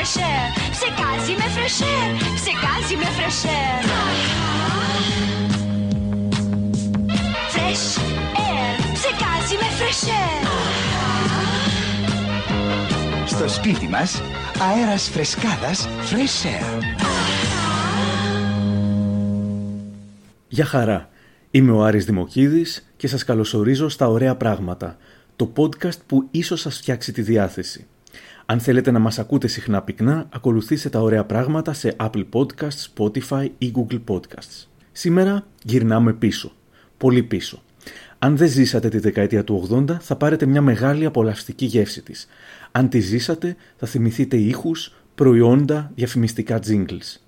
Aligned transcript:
fresh 0.00 0.16
air. 0.16 0.46
Ψεκάζει 0.70 1.32
με 1.40 1.46
fresh 1.56 1.80
air. 1.92 2.10
Ψεκάζει 2.34 2.96
με 2.96 3.08
fresh 3.18 3.42
air. 3.56 3.80
Fresh 7.54 7.86
air. 8.46 8.72
Ψεκάζει 8.92 9.54
με 9.60 9.68
fresh 9.78 10.04
air. 10.20 10.46
Στο 13.26 13.48
σπίτι 13.48 13.88
μας, 13.88 14.22
αέρας 14.60 15.08
φρεσκάδας 15.08 15.88
Fresh 15.88 16.46
Air. 16.46 16.82
Γεια 20.48 20.64
χαρά. 20.64 21.08
Είμαι 21.50 21.72
ο 21.72 21.84
Άρης 21.84 22.04
Δημοκίδης 22.04 22.92
και 22.96 23.08
σας 23.08 23.24
καλωσορίζω 23.24 23.88
στα 23.88 24.08
Ωραία 24.08 24.36
Πράγματα, 24.36 24.96
το 25.36 25.52
podcast 25.56 25.98
που 26.06 26.28
ίσως 26.30 26.60
σας 26.60 26.76
φτιάξει 26.76 27.12
τη 27.12 27.22
διάθεση. 27.22 27.86
Αν 28.50 28.60
θέλετε 28.60 28.90
να 28.90 28.98
μας 28.98 29.18
ακούτε 29.18 29.46
συχνά 29.46 29.82
πυκνά, 29.82 30.28
ακολουθήστε 30.32 30.88
τα 30.88 31.00
Ωραία 31.00 31.24
Πράγματα 31.24 31.72
σε 31.72 31.96
Apple 32.00 32.24
Podcasts, 32.32 32.88
Spotify 32.96 33.48
ή 33.58 33.72
Google 33.74 34.00
Podcasts. 34.08 34.66
Σήμερα 34.92 35.46
γυρνάμε 35.62 36.12
πίσω. 36.12 36.52
Πολύ 36.96 37.22
πίσω. 37.22 37.62
Αν 38.18 38.36
δεν 38.36 38.48
ζήσατε 38.48 38.88
τη 38.88 38.98
δεκαετία 38.98 39.44
του 39.44 39.68
80, 39.70 39.96
θα 40.00 40.16
πάρετε 40.16 40.46
μια 40.46 40.62
μεγάλη 40.62 41.04
απολαυστική 41.04 41.64
γεύση 41.64 42.02
της. 42.02 42.26
Αν 42.70 42.88
τη 42.88 43.00
ζήσατε, 43.00 43.56
θα 43.76 43.86
θυμηθείτε 43.86 44.36
ήχους, 44.36 44.94
προϊόντα, 45.14 45.92
διαφημιστικά 45.94 46.60
jingles. 46.66 47.20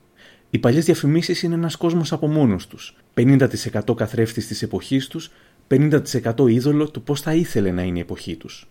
Οι 0.51 0.59
παλιές 0.59 0.85
διαφημίσεις 0.85 1.43
είναι 1.43 1.55
ένας 1.55 1.77
κόσμος 1.77 2.13
από 2.13 2.27
μόνος 2.29 2.67
τους. 2.67 2.97
50% 3.15 3.95
καθρέφτης 3.95 4.47
της 4.47 4.63
εποχής 4.63 5.07
τους, 5.07 5.31
50% 5.69 6.49
είδωλο 6.49 6.91
του 6.91 7.03
πώς 7.03 7.21
θα 7.21 7.35
ήθελε 7.35 7.71
να 7.71 7.83
είναι 7.83 7.99
η 7.99 8.01
εποχή 8.01 8.37
τους. 8.37 8.67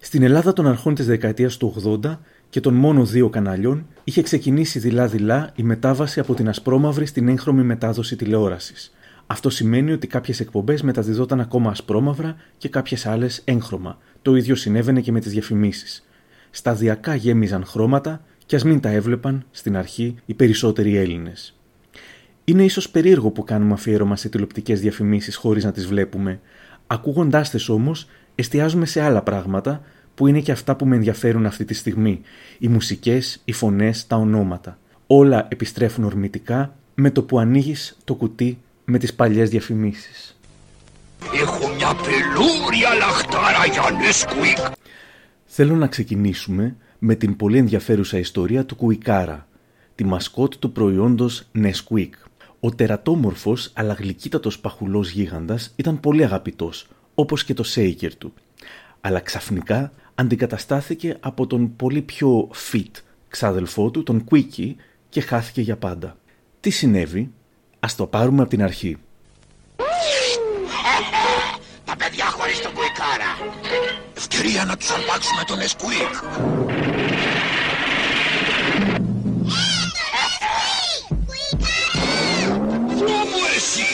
Στην 0.00 0.22
Ελλάδα 0.22 0.52
των 0.52 0.66
αρχών 0.66 0.94
της 0.94 1.06
δεκαετίας 1.06 1.56
του 1.56 2.00
80 2.04 2.18
και 2.48 2.60
των 2.60 2.74
μόνο 2.74 3.04
δύο 3.04 3.28
καναλιών 3.28 3.86
είχε 4.04 4.22
ξεκινήσει 4.22 4.78
δειλά-δειλά 4.78 5.52
η 5.54 5.62
μετάβαση 5.62 6.20
από 6.20 6.34
την 6.34 6.48
ασπρόμαυρη 6.48 7.06
στην 7.06 7.28
έγχρωμη 7.28 7.62
μετάδοση 7.62 8.16
τηλεόρασης. 8.16 8.92
Αυτό 9.26 9.50
σημαίνει 9.50 9.92
ότι 9.92 10.06
κάποιες 10.06 10.40
εκπομπές 10.40 10.82
μεταδιδόταν 10.82 11.40
ακόμα 11.40 11.70
ασπρόμαυρα 11.70 12.36
και 12.58 12.68
κάποιες 12.68 13.06
άλλες 13.06 13.42
έγχρωμα. 13.44 13.98
Το 14.22 14.36
ίδιο 14.36 14.54
συνέβαινε 14.54 15.00
και 15.00 15.12
με 15.12 15.20
τις 15.20 15.32
διαφημίσεις. 15.32 16.08
Σταδιακά 16.50 17.14
γέμιζαν 17.14 17.64
χρώματα 17.64 18.24
και 18.46 18.56
ας 18.56 18.64
μην 18.64 18.80
τα 18.80 18.88
έβλεπαν 18.88 19.44
στην 19.50 19.76
αρχή 19.76 20.14
οι 20.26 20.34
περισσότεροι 20.34 20.96
Έλληνες. 20.96 21.58
Είναι 22.44 22.64
ίσως 22.64 22.90
περίεργο 22.90 23.30
που 23.30 23.44
κάνουμε 23.44 23.72
αφιέρωμα 23.72 24.16
σε 24.16 24.28
τηλεοπτικές 24.28 24.80
διαφημίσεις 24.80 25.36
χωρίς 25.36 25.64
να 25.64 25.72
τις 25.72 25.86
βλέπουμε. 25.86 26.40
Ακούγοντάς 26.86 27.50
τες 27.50 27.68
όμως, 27.68 28.06
εστιάζουμε 28.34 28.86
σε 28.86 29.00
άλλα 29.00 29.22
πράγματα 29.22 29.82
που 30.18 30.26
είναι 30.26 30.40
και 30.40 30.52
αυτά 30.52 30.76
που 30.76 30.86
με 30.86 30.96
ενδιαφέρουν 30.96 31.46
αυτή 31.46 31.64
τη 31.64 31.74
στιγμή; 31.74 32.20
Οι 32.58 32.68
μουσικές, 32.68 33.40
οι 33.44 33.52
φωνές, 33.52 34.06
τα 34.06 34.16
ονόματα. 34.16 34.78
Όλα 35.06 35.46
επιστρέφουν 35.50 36.04
ορμητικά 36.04 36.74
με 36.94 37.10
το 37.10 37.22
που 37.22 37.38
ανοίγεις 37.38 37.96
το 38.04 38.14
κουτί 38.14 38.58
με 38.84 38.98
τις 38.98 39.14
παλιές 39.14 39.50
διαφημίσεις. 39.50 40.38
Έχω 41.42 41.74
μια 41.74 41.94
πελούρια 41.94 42.94
λαχτάρα 42.98 43.66
για 43.72 43.82
Nesquik. 43.82 44.72
Θέλω 45.44 45.74
να 45.74 45.86
ξεκινήσουμε 45.86 46.76
με 46.98 47.14
την 47.14 47.36
πολύ 47.36 47.58
ενδιαφέρουσα 47.58 48.18
ιστορία 48.18 48.64
του 48.64 48.76
Κουικάρα, 48.76 49.46
τη 49.94 50.04
μασκότ 50.04 50.54
του 50.58 50.72
προϊόντος 50.72 51.48
Nesquik. 51.54 52.10
Ο 52.60 52.70
τερατόμορφος 52.70 53.70
αλλά 53.74 53.92
γλυκύτατος 53.92 54.58
παχουλός 54.58 55.10
γίγαντας 55.10 55.72
ήταν 55.76 56.00
πολύ 56.00 56.24
αγαπητός, 56.24 56.88
όπως 57.14 57.44
και 57.44 57.54
το 57.54 57.62
σέικερ 57.62 58.16
του. 58.16 58.32
Αλλά 59.00 59.20
ξαφνικά 59.20 59.92
αντικαταστάθηκε 60.18 61.16
από 61.20 61.46
τον 61.46 61.76
πολύ 61.76 62.02
πιο 62.02 62.50
fit 62.72 62.90
ξάδελφό 63.28 63.90
του, 63.90 64.02
τον 64.02 64.24
Quickie, 64.30 64.74
και 65.08 65.20
χάθηκε 65.20 65.60
για 65.60 65.76
πάντα. 65.76 66.16
Τι 66.60 66.70
συνέβη, 66.70 67.32
Ας 67.80 67.94
το 67.94 68.06
πάρουμε 68.06 68.40
από 68.40 68.50
την 68.50 68.62
αρχή. 68.62 68.96
Τα 71.84 71.96
παιδιά 71.96 72.24
χωρίς 72.24 72.60
τον 72.60 72.72
κουικάρα. 72.72 73.52
Ευκαιρία 74.16 74.64
να 74.64 74.76
τους 74.76 74.90
αρπάξουμε 74.90 75.42
τον 75.46 75.60
Εσκουίκ. 75.60 76.14
Μπράβο 82.86 83.38
εσύ! 83.56 83.88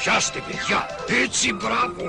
Πιάστε 0.00 0.42
παιδιά, 0.46 0.86
έτσι 1.22 1.52
μπράβο. 1.52 2.04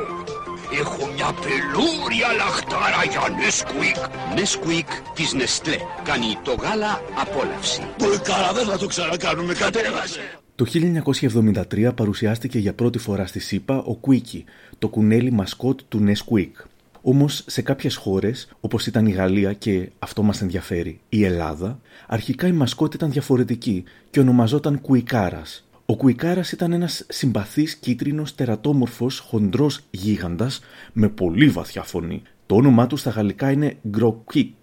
Έχω 0.79 1.11
μια 1.15 1.33
πελούρια 1.43 2.29
λαχτάρα 2.37 3.03
για 3.11 3.35
Νεσκουίκ. 3.43 3.95
Νεσκουίκ 4.35 4.87
της 5.15 5.33
Νεστλέ. 5.33 5.75
Κάνει 6.03 6.37
το 6.43 6.53
γάλα 6.61 7.01
απόλαυση. 7.21 7.81
Κουικάρα 7.97 8.53
δεν 8.53 8.65
θα 8.65 8.77
το 8.77 8.87
ξανακάνουμε, 8.87 9.53
κατέβασε. 9.53 10.19
Το 10.55 10.65
1973 10.65 11.91
παρουσιάστηκε 11.95 12.59
για 12.59 12.73
πρώτη 12.73 12.97
φορά 12.97 13.25
στη 13.25 13.39
ΣΥΠΑ 13.39 13.77
ο 13.77 13.99
Quickie, 14.07 14.43
το 14.79 14.87
κουνέλι 14.87 15.31
μασκότ 15.31 15.79
του 15.87 16.03
Nesquik. 16.07 16.65
Όμως 17.01 17.43
σε 17.47 17.61
κάποιες 17.61 17.95
χώρες, 17.95 18.49
όπως 18.59 18.87
ήταν 18.87 19.05
η 19.05 19.11
Γαλλία 19.11 19.53
και 19.53 19.91
αυτό 19.99 20.23
μας 20.23 20.41
ενδιαφέρει, 20.41 20.99
η 21.09 21.23
Ελλάδα, 21.23 21.79
αρχικά 22.07 22.47
η 22.47 22.51
μασκότ 22.51 22.93
ήταν 22.93 23.11
διαφορετική 23.11 23.83
και 24.09 24.19
ονομαζόταν 24.19 24.81
Κουικάρα. 24.81 25.41
Ο 25.91 25.95
Κουικάρας 25.95 26.51
ήταν 26.51 26.71
ένας 26.71 27.05
συμπαθής 27.09 27.75
κίτρινος 27.75 28.35
τερατόμορφος 28.35 29.19
χοντρός 29.19 29.79
γίγαντας 29.91 30.59
με 30.93 31.09
πολύ 31.09 31.49
βαθιά 31.49 31.83
φωνή. 31.83 32.21
Το 32.45 32.55
όνομά 32.55 32.87
του 32.87 32.97
στα 32.97 33.09
γαλλικά 33.09 33.51
είναι 33.51 33.77
Γκροκίκ, 33.87 34.55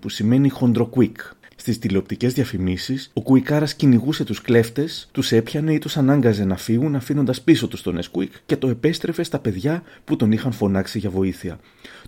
που 0.00 0.08
σημαίνει 0.08 0.48
χοντροκουίκ. 0.48 1.16
Στις 1.56 1.78
τηλεοπτικές 1.78 2.32
διαφημίσεις, 2.32 3.10
ο 3.12 3.22
Κουικάρας 3.22 3.74
κυνηγούσε 3.74 4.24
τους 4.24 4.42
κλέφτες, 4.42 5.08
τους 5.12 5.32
έπιανε 5.32 5.72
ή 5.72 5.78
τους 5.78 5.96
ανάγκαζε 5.96 6.44
να 6.44 6.56
φύγουν 6.56 6.94
αφήνοντας 6.94 7.42
πίσω 7.42 7.68
τους 7.68 7.82
τον 7.82 7.98
Εσκουίκ 7.98 8.32
και 8.46 8.56
το 8.56 8.68
επέστρεφε 8.68 9.22
στα 9.22 9.38
παιδιά 9.38 9.82
που 10.04 10.16
τον 10.16 10.32
είχαν 10.32 10.52
φωνάξει 10.52 10.98
για 10.98 11.10
βοήθεια. 11.10 11.58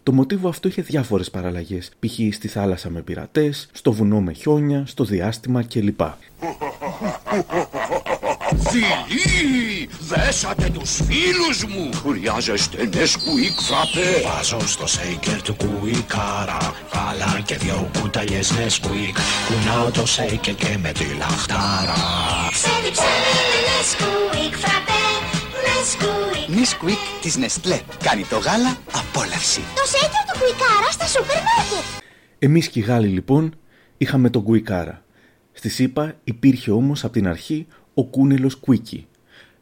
Το 0.02 0.12
μοτίβο 0.12 0.48
αυτό 0.48 0.69
είχε 0.69 0.82
διάφορες 0.82 1.31
παραλλαγές, 1.31 1.91
π.χ. 2.00 2.34
στη 2.34 2.48
θάλασσα 2.48 2.91
με 2.91 3.00
πειρατές, 3.00 3.69
στο 3.72 3.92
βουνό 3.92 4.20
με 4.20 4.32
χιόνια, 4.32 4.86
στο 4.86 5.04
διάστημα 5.04 5.62
κλπ. 5.62 6.00
Φιλί, 8.59 9.88
δέσατε 10.00 10.69
τους 10.70 10.91
φίλους 10.91 11.65
μου. 11.65 11.91
Χρειάζεστε 12.03 12.88
Νεσκουίκ 12.97 13.60
φραπέ. 13.60 14.28
Βάζω 14.28 14.69
στο 14.69 14.87
σέικερ 14.87 15.42
του 15.42 15.54
κουικάρα 15.54 16.75
Γάλα 16.93 17.41
και 17.44 17.56
δυο 17.56 17.91
κουταλιές 18.00 18.50
Νεσκουίκ 18.50 19.16
Κουνάω 19.48 19.91
το 19.91 20.06
σέικερ 20.06 20.54
και 20.54 20.76
με 20.82 20.93
τη 20.93 21.04
λαχτάρα 21.19 21.94
Ξέρει 22.50 22.91
ξέρει 22.97 23.34
Νεσκουίκ 23.69 24.54
φραπέ. 24.54 25.04
Νεσκουίκ. 25.66 26.59
Νεσκουίκ 26.59 26.98
της 27.22 27.37
Νεστλέ. 27.37 27.81
Κάνει 28.03 28.25
το 28.25 28.38
γάλα 28.38 28.76
απόλαυση. 28.93 29.60
Το 29.75 29.84
σέικερ 29.87 30.22
του 30.28 30.38
κουικάρα 30.38 30.91
στα 30.91 31.06
σούπερ 31.06 31.37
μάρκετ. 31.37 31.84
Εμείς 32.38 32.69
και 32.69 32.78
οι 32.78 32.82
Γάλλοι 32.82 33.09
λοιπόν 33.09 33.54
είχαμε 33.97 34.31
τον 34.31 34.43
Κουικάρα. 34.43 35.03
Στις 35.52 35.69
ΗΠΑ 35.69 36.14
υπήρχε 36.25 36.70
όμως 36.70 37.04
από 37.04 37.12
την 37.12 37.28
αρχή 37.28 37.66
ο 37.94 38.05
κούνελος 38.05 38.55
Κουίκι. 38.55 39.06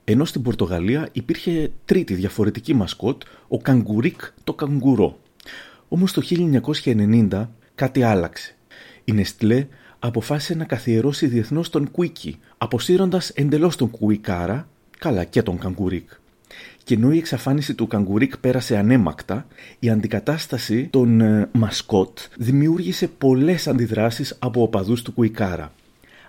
Ενώ 0.04 0.24
στην 0.24 0.42
Πορτογαλία 0.42 1.08
υπήρχε 1.12 1.70
τρίτη 1.84 2.14
διαφορετική 2.14 2.74
μασκότ, 2.74 3.22
ο 3.48 3.58
Καγκουρίκ 3.58 4.20
το 4.44 4.54
Καγκουρό. 4.54 5.18
Όμως 5.88 6.12
το 6.12 6.22
1990 6.82 7.48
κάτι 7.74 8.02
άλλαξε. 8.02 8.54
Η 9.04 9.12
Νεστλέ 9.12 9.66
αποφάσισε 9.98 10.54
να 10.54 10.64
καθιερώσει 10.64 11.26
διεθνώς 11.26 11.70
τον 11.70 11.90
Κουίκι, 11.90 12.38
αποσύροντας 12.58 13.28
εντελώς 13.28 13.76
τον 13.76 13.90
Κουικάρα, 13.90 14.68
καλά 14.98 15.24
και 15.24 15.42
τον 15.42 15.58
Καγκουρίκ. 15.58 16.10
Και 16.84 16.94
ενώ 16.94 17.12
η 17.12 17.18
εξαφάνιση 17.18 17.74
του 17.74 17.86
Καγκουρίκ 17.86 18.38
πέρασε 18.38 18.76
ανέμακτα, 18.76 19.46
η 19.78 19.90
αντικατάσταση 19.90 20.88
των 20.90 21.20
ε, 21.20 21.48
μασκότ 21.52 22.18
δημιούργησε 22.36 23.08
πολλές 23.08 23.68
αντιδράσεις 23.68 24.36
από 24.38 24.62
οπαδούς 24.62 25.02
του 25.02 25.12
Κουικάρα. 25.12 25.72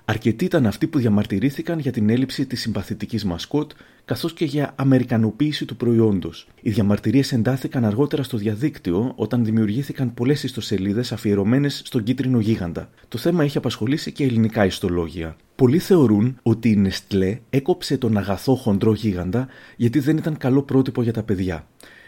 Αρκετοί 0.05 0.45
ήταν 0.45 0.65
αυτοί 0.65 0.87
που 0.87 0.99
διαμαρτυρήθηκαν 0.99 1.79
για 1.79 1.91
την 1.91 2.09
έλλειψη 2.09 2.45
της 2.45 2.61
συμπαθητικής 2.61 3.25
μασκότ, 3.25 3.71
καθώς 4.05 4.33
και 4.33 4.45
για 4.45 4.73
αμερικανοποίηση 4.75 5.65
του 5.65 5.75
προϊόντος. 5.75 6.47
Οι 6.61 6.69
διαμαρτυρίες 6.69 7.31
εντάθηκαν 7.31 7.85
αργότερα 7.85 8.23
στο 8.23 8.37
διαδίκτυο, 8.37 9.13
όταν 9.15 9.45
δημιουργήθηκαν 9.45 10.13
πολλές 10.13 10.43
ιστοσελίδες 10.43 11.11
αφιερωμένες 11.11 11.81
στον 11.85 12.03
κίτρινο 12.03 12.39
γίγαντα. 12.39 12.89
Το 13.07 13.17
θέμα 13.17 13.43
έχει 13.43 13.57
απασχολήσει 13.57 14.11
και 14.11 14.23
ελληνικά 14.23 14.65
ιστολόγια. 14.65 15.35
Πολλοί 15.55 15.79
θεωρούν 15.79 16.37
ότι 16.43 16.69
η 16.69 16.75
Νεστλέ 16.75 17.39
έκοψε 17.49 17.97
τον 17.97 18.17
αγαθό 18.17 18.55
χοντρό 18.55 18.93
γίγαντα 18.93 19.47
γιατί 19.75 19.99
δεν 19.99 20.17
ήταν 20.17 20.37
καλό 20.37 20.61
πρότυπο 20.61 21.01
για 21.01 21.13
τα 21.13 21.23
παιδιά. 21.23 21.67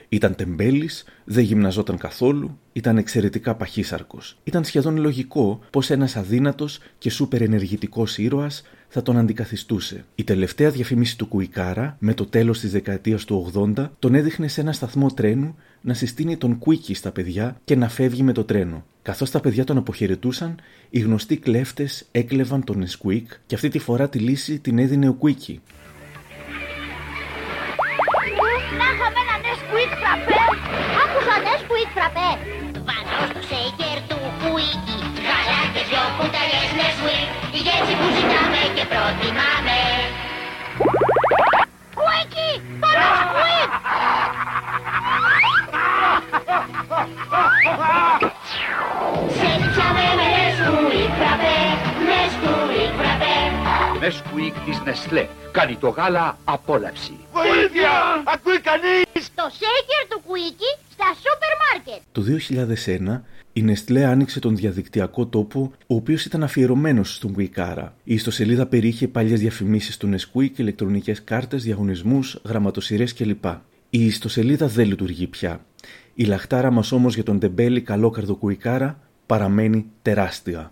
Ήταν 0.09 0.35
τεμπέλης, 0.35 1.05
δεν 1.23 1.43
γυμναζόταν 1.43 1.97
καθόλου, 1.97 2.59
ήταν 2.73 2.97
εξαιρετικά 2.97 3.55
παχύσαρκος. 3.55 4.37
Ήταν 4.43 4.63
σχεδόν 4.63 4.97
λογικό 4.97 5.59
πως 5.69 5.89
ένας 5.89 6.15
αδύνατος 6.15 6.79
και 6.97 7.09
σούπερ 7.09 7.41
ενεργητικός 7.41 8.17
ήρωας 8.17 8.63
θα 8.87 9.01
τον 9.01 9.17
αντικαθιστούσε. 9.17 10.05
Η 10.15 10.23
τελευταία 10.23 10.69
διαφήμιση 10.69 11.17
του 11.17 11.27
Κουικάρα, 11.27 11.97
με 11.99 12.13
το 12.13 12.25
τέλος 12.25 12.59
της 12.59 12.71
δεκαετίας 12.71 13.25
του 13.25 13.51
80, 13.75 13.91
τον 13.99 14.15
έδειχνε 14.15 14.47
σε 14.47 14.61
ένα 14.61 14.71
σταθμό 14.71 15.09
τρένου 15.09 15.55
να 15.81 15.93
συστήνει 15.93 16.37
τον 16.37 16.57
Κουίκι 16.57 16.93
στα 16.93 17.11
παιδιά 17.11 17.61
και 17.63 17.75
να 17.75 17.89
φεύγει 17.89 18.23
με 18.23 18.31
το 18.31 18.43
τρένο. 18.43 18.85
Καθώς 19.01 19.31
τα 19.31 19.39
παιδιά 19.39 19.63
τον 19.63 19.77
αποχαιρετούσαν, 19.77 20.55
οι 20.89 20.99
γνωστοί 20.99 21.37
κλέφτες 21.37 22.07
έκλεβαν 22.11 22.63
τον 22.63 22.77
Νεσκουίκ 22.77 23.31
και 23.45 23.55
αυτή 23.55 23.69
τη 23.69 23.79
φορά 23.79 24.09
τη 24.09 24.19
λύση 24.19 24.59
την 24.59 24.79
έδινε 24.79 25.07
ο 25.07 25.13
Κουίκι. 25.13 25.61
Που 38.05 38.11
ζητάμε 38.15 38.61
και 38.75 38.85
προτιμάμε. 38.91 39.79
Κουίκι! 41.97 42.49
Το 42.81 42.87
Nesquik! 42.99 43.71
Σε 49.37 49.49
πιάμε 49.71 50.05
με 50.17 50.27
Nesquik 50.37 51.11
φραπέ. 51.19 51.59
Nesquik 52.09 52.91
φραπέ. 52.99 53.37
Nesquik 54.01 54.53
της 54.65 54.77
Nestlé. 54.85 55.25
Κάνει 55.51 55.75
το 55.75 55.89
γάλα 55.89 56.37
απόλαυση. 56.43 57.17
Βοήθεια! 57.31 57.91
Ακούει 58.33 58.59
κανείς! 58.59 59.29
Το 59.35 59.43
shaker 59.59 60.05
του 60.09 60.21
κουίκι 60.27 60.69
στα 60.93 61.07
σούπερ 61.23 61.53
μάρκετ. 61.63 62.01
Το 62.11 62.21
2001 62.21 63.21
η 63.57 63.61
Νεστλέ 63.61 64.05
άνοιξε 64.05 64.39
τον 64.39 64.55
διαδικτυακό 64.55 65.25
τόπο, 65.25 65.71
ο 65.87 65.95
οποίος 65.95 66.25
ήταν 66.25 66.43
αφιερωμένος 66.43 67.15
στον 67.15 67.33
Κουικάρα. 67.33 67.95
Η 68.03 68.13
ιστοσελίδα 68.13 68.65
περιείχε 68.65 69.07
παλιές 69.07 69.39
διαφημίσεις 69.39 69.97
του 69.97 70.09
Nesquik, 70.15 70.49
ηλεκτρονικές 70.55 71.23
κάρτες, 71.23 71.63
διαγωνισμούς, 71.63 72.41
γραμματοσυρές 72.45 73.13
κλπ. 73.13 73.45
Η 73.89 74.05
ιστοσελίδα 74.05 74.67
δεν 74.67 74.87
λειτουργεί 74.87 75.27
πια. 75.27 75.65
Η 76.13 76.23
λαχτάρα 76.23 76.71
μας 76.71 76.91
όμως 76.91 77.13
για 77.13 77.23
τον 77.23 77.39
τεμπέλη 77.39 77.81
καλόκαρδο 77.81 78.35
Κουικάρα 78.35 78.99
παραμένει 79.25 79.85
τεράστια. 80.01 80.71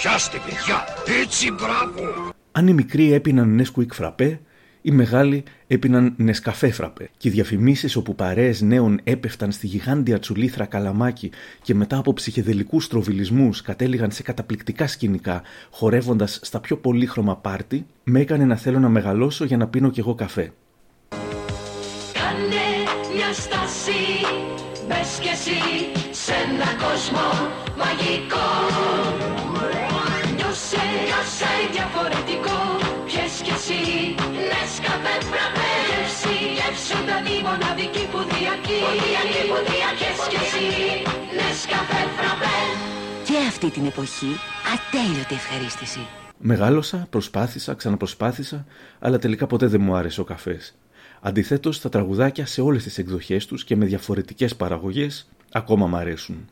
Πιάστε 0.00 0.38
παιδιά! 0.44 0.84
Έτσι 1.22 1.50
μπράβο! 1.52 2.32
Αν 2.52 2.68
οι 2.68 2.72
μικροί 2.72 3.12
έπιναν 3.12 3.62
Nesquik 3.62 3.92
φραπέ, 3.92 4.40
οι 4.82 4.90
μεγάλοι 4.90 5.44
έπιναν 5.66 6.14
νεσκαφέ 6.16 6.70
φραπέ. 6.70 7.10
Και 7.16 7.28
οι 7.28 7.30
διαφημίσεις 7.30 7.96
όπου 7.96 8.14
παρέες 8.14 8.60
νέων 8.60 9.00
έπεφταν 9.04 9.52
στη 9.52 9.66
γιγάντια 9.66 10.18
τσουλήθρα 10.18 10.64
καλαμάκι 10.64 11.30
και 11.62 11.74
μετά 11.74 11.96
από 11.96 12.12
ψυχεδελικούς 12.12 12.88
τροβιλισμού 12.88 13.50
κατέληγαν 13.64 14.10
σε 14.10 14.22
καταπληκτικά 14.22 14.86
σκηνικά, 14.86 15.42
χορεύοντας 15.70 16.40
στα 16.42 16.60
πιο 16.60 16.76
πολύχρωμα 16.76 17.36
πάρτι, 17.36 17.86
με 18.04 18.20
έκανε 18.20 18.44
να 18.44 18.56
θέλω 18.56 18.78
να 18.78 18.88
μεγαλώσω 18.88 19.44
για 19.44 19.56
να 19.56 19.66
πίνω 19.68 19.90
κι 19.90 20.00
εγώ 20.00 20.14
καφέ. 20.14 20.52
Κάνε 22.12 22.66
μια 23.14 23.32
στάση, 23.32 24.00
μπες 24.88 25.18
κι 25.20 25.28
εσύ 25.28 25.60
σε 26.10 26.32
ένα 26.32 26.66
κόσμο 26.84 27.59
ζωντανή 36.90 37.36
μοναδική 37.48 38.04
που 38.12 38.20
διαρκεί 38.32 38.78
Που 38.84 38.92
διαρκεί, 39.04 39.42
που 39.50 39.58
διαρκεί 39.68 40.10
Πιες 40.10 40.20
κι 40.30 40.38
εσύ 40.44 40.66
Νεσκαφέ 41.38 42.02
φραπέ 42.16 42.58
Και 43.28 43.36
αυτή 43.52 43.68
την 43.76 43.84
εποχή 43.92 44.32
ατέλειωτη 44.74 45.34
ευχαρίστηση. 45.34 46.00
Μεγάλωσα, 46.42 47.06
προσπάθησα, 47.10 47.74
ξαναπροσπάθησα, 47.74 48.66
αλλά 48.98 49.18
τελικά 49.18 49.46
ποτέ 49.46 49.66
δεν 49.66 49.80
μου 49.80 49.94
άρεσε 49.94 50.20
ο 50.20 50.24
καφές. 50.24 50.74
Αντιθέτως, 51.20 51.80
τα 51.80 51.88
τραγουδάκια 51.88 52.46
σε 52.46 52.60
όλες 52.60 52.82
τις 52.82 52.98
εκδοχές 52.98 53.46
τους 53.46 53.64
και 53.64 53.76
με 53.76 53.84
διαφορετικές 53.84 54.56
παραγωγές 54.56 55.28
ακόμα 55.50 55.86
μ' 55.86 55.96
αρέσουν. 55.96 56.48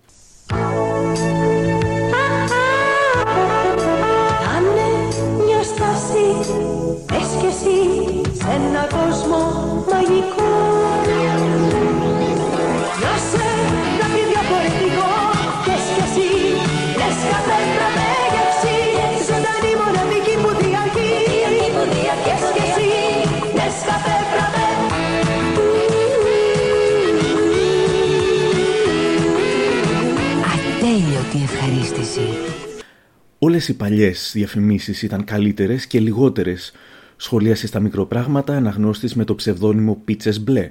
Όλες 33.58 33.70
οι 33.70 33.76
παλιές 33.76 34.30
διαφημίσεις 34.34 35.02
ήταν 35.02 35.24
καλύτερες 35.24 35.86
και 35.86 36.00
λιγότερες, 36.00 36.72
σχολίασες 37.16 37.68
στα 37.68 37.80
μικροπράγματα 37.80 38.56
αναγνώστης 38.56 39.14
με 39.14 39.24
το 39.24 39.34
ψευδόνυμο 39.34 40.00
Πίτσες 40.04 40.40
Μπλε. 40.40 40.70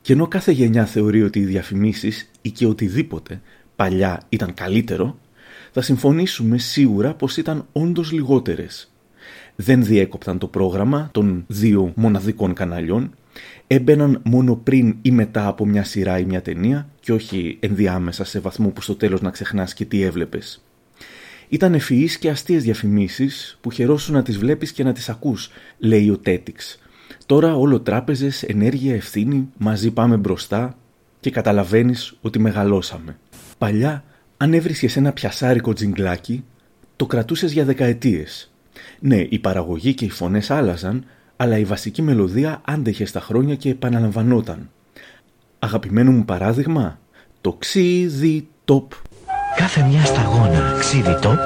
Και 0.00 0.12
ενώ 0.12 0.28
κάθε 0.28 0.52
γενιά 0.52 0.86
θεωρεί 0.86 1.22
ότι 1.22 1.38
οι 1.38 1.44
διαφημίσεις 1.44 2.30
ή 2.42 2.50
και 2.50 2.66
οτιδήποτε 2.66 3.40
παλιά 3.76 4.22
ήταν 4.28 4.54
καλύτερο, 4.54 5.18
θα 5.72 5.80
συμφωνήσουμε 5.80 6.58
σίγουρα 6.58 7.14
πως 7.14 7.36
ήταν 7.36 7.66
όντως 7.72 8.12
λιγότερες. 8.12 8.92
Δεν 9.56 9.84
διέκοπταν 9.84 10.38
το 10.38 10.46
πρόγραμμα 10.46 11.08
των 11.12 11.44
δύο 11.46 11.92
μοναδικών 11.96 12.54
καναλιών, 12.54 13.14
έμπαιναν 13.66 14.20
μόνο 14.24 14.56
πριν 14.56 14.96
ή 15.02 15.10
μετά 15.10 15.46
από 15.46 15.66
μια 15.66 15.84
σειρά 15.84 16.18
ή 16.18 16.24
μια 16.24 16.42
ταινία 16.42 16.88
και 17.00 17.12
όχι 17.12 17.56
ενδιάμεσα 17.60 18.24
σε 18.24 18.40
βαθμό 18.40 18.68
που 18.68 18.80
στο 18.80 18.94
τέλος 18.94 19.20
να 19.20 19.30
ξεχνάς 19.30 19.74
και 19.74 19.84
τι 19.84 20.02
έβλεπες. 20.02 20.63
Ήταν 21.48 21.74
ευφυείς 21.74 22.18
και 22.18 22.30
αστείες 22.30 22.62
διαφημίσεις 22.62 23.58
που 23.60 23.70
χαιρόσουν 23.70 24.14
να 24.14 24.22
τις 24.22 24.38
βλέπεις 24.38 24.72
και 24.72 24.84
να 24.84 24.92
τις 24.92 25.08
ακούς, 25.08 25.50
λέει 25.78 26.10
ο 26.10 26.18
Τέτιξ. 26.18 26.78
Τώρα 27.26 27.56
όλο 27.56 27.80
τράπεζες, 27.80 28.42
ενέργεια, 28.42 28.94
ευθύνη, 28.94 29.48
μαζί 29.56 29.90
πάμε 29.90 30.16
μπροστά 30.16 30.76
και 31.20 31.30
καταλαβαίνεις 31.30 32.16
ότι 32.20 32.38
μεγαλώσαμε. 32.38 33.18
Παλιά, 33.58 34.04
αν 34.36 34.54
έβρισκες 34.54 34.96
ένα 34.96 35.12
πιασάρικο 35.12 35.72
τζιγκλάκι, 35.72 36.44
το 36.96 37.06
κρατούσες 37.06 37.52
για 37.52 37.64
δεκαετίες. 37.64 38.52
Ναι, 39.00 39.26
η 39.28 39.38
παραγωγή 39.38 39.94
και 39.94 40.04
οι 40.04 40.10
φωνές 40.10 40.50
άλλαζαν, 40.50 41.04
αλλά 41.36 41.58
η 41.58 41.64
βασική 41.64 42.02
μελωδία 42.02 42.60
άντεχε 42.64 43.04
στα 43.04 43.20
χρόνια 43.20 43.54
και 43.54 43.70
επαναλαμβανόταν. 43.70 44.70
Αγαπημένο 45.58 46.10
μου 46.12 46.24
παράδειγμα, 46.24 46.98
το 47.40 47.52
ξύδι 47.52 48.48
τοπ. 48.64 48.92
Κάθε 49.56 49.82
μια 49.82 50.04
σταγόνα 50.04 50.76
ξύδι 50.78 51.18
τόπ, 51.20 51.38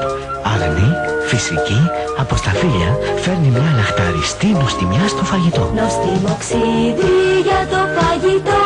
αγνή, 0.44 0.90
φυσική, 1.26 1.80
από 2.18 2.36
στα 2.36 2.50
φύλλα 2.50 2.96
φέρνει 3.16 3.48
μια 3.48 3.72
λαχταριστή 3.76 4.46
νοστιμιά 4.46 5.08
στο 5.08 5.24
φαγητό. 5.24 5.72
Νόστιμο 5.74 6.36
ξύδι 6.38 7.40
για 7.42 7.66
το 7.70 8.00
φαγητό 8.00 8.62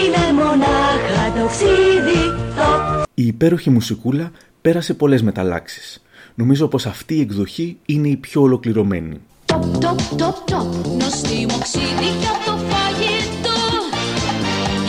Είναι 0.00 0.42
μονάχα 0.42 1.24
το 1.36 1.46
ξύδι 1.48 2.22
το 2.56 3.02
Η 3.14 3.26
υπέροχη 3.26 3.70
μουσικούλα 3.70 4.30
πέρασε 4.60 4.94
πολλές 4.94 5.22
μεταλλάξεις. 5.22 6.02
Νομίζω 6.34 6.68
πως 6.68 6.86
αυτή 6.86 7.14
η 7.14 7.20
εκδοχή 7.20 7.76
είναι 7.86 8.08
η 8.08 8.16
πιο 8.16 8.40
ολοκληρωμένη. 8.42 9.20
Τοπ, 9.44 9.62
τοπ, 9.62 9.98
τοπ, 10.16 10.36
τοπ 10.44 10.86
Νοστιμο 11.00 11.58
ξύδι 11.58 12.10
για 12.20 12.34
το 12.44 12.52
φαγητό 12.70 13.58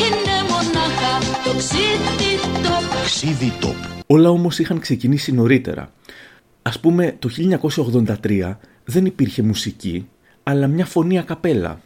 Είναι 0.05 0.37
μονάχα 0.49 1.17
το 1.43 1.57
ξύδι 1.57 2.56
το 3.07 3.13
Ξύδι 3.13 3.53
τοπ. 3.59 3.75
Όλα 4.07 4.29
όμως 4.29 4.59
είχαν 4.59 4.79
ξεκινήσει 4.79 5.31
νωρίτερα. 5.31 5.91
Ας 6.61 6.79
πούμε 6.79 7.15
το 7.19 7.29
1983 8.23 8.55
δεν 8.85 9.05
υπήρχε 9.05 9.41
μουσική, 9.41 10.07
αλλά 10.43 10.67
μια 10.67 10.85
φωνή 10.85 11.19
ακαπέλα. 11.19 11.79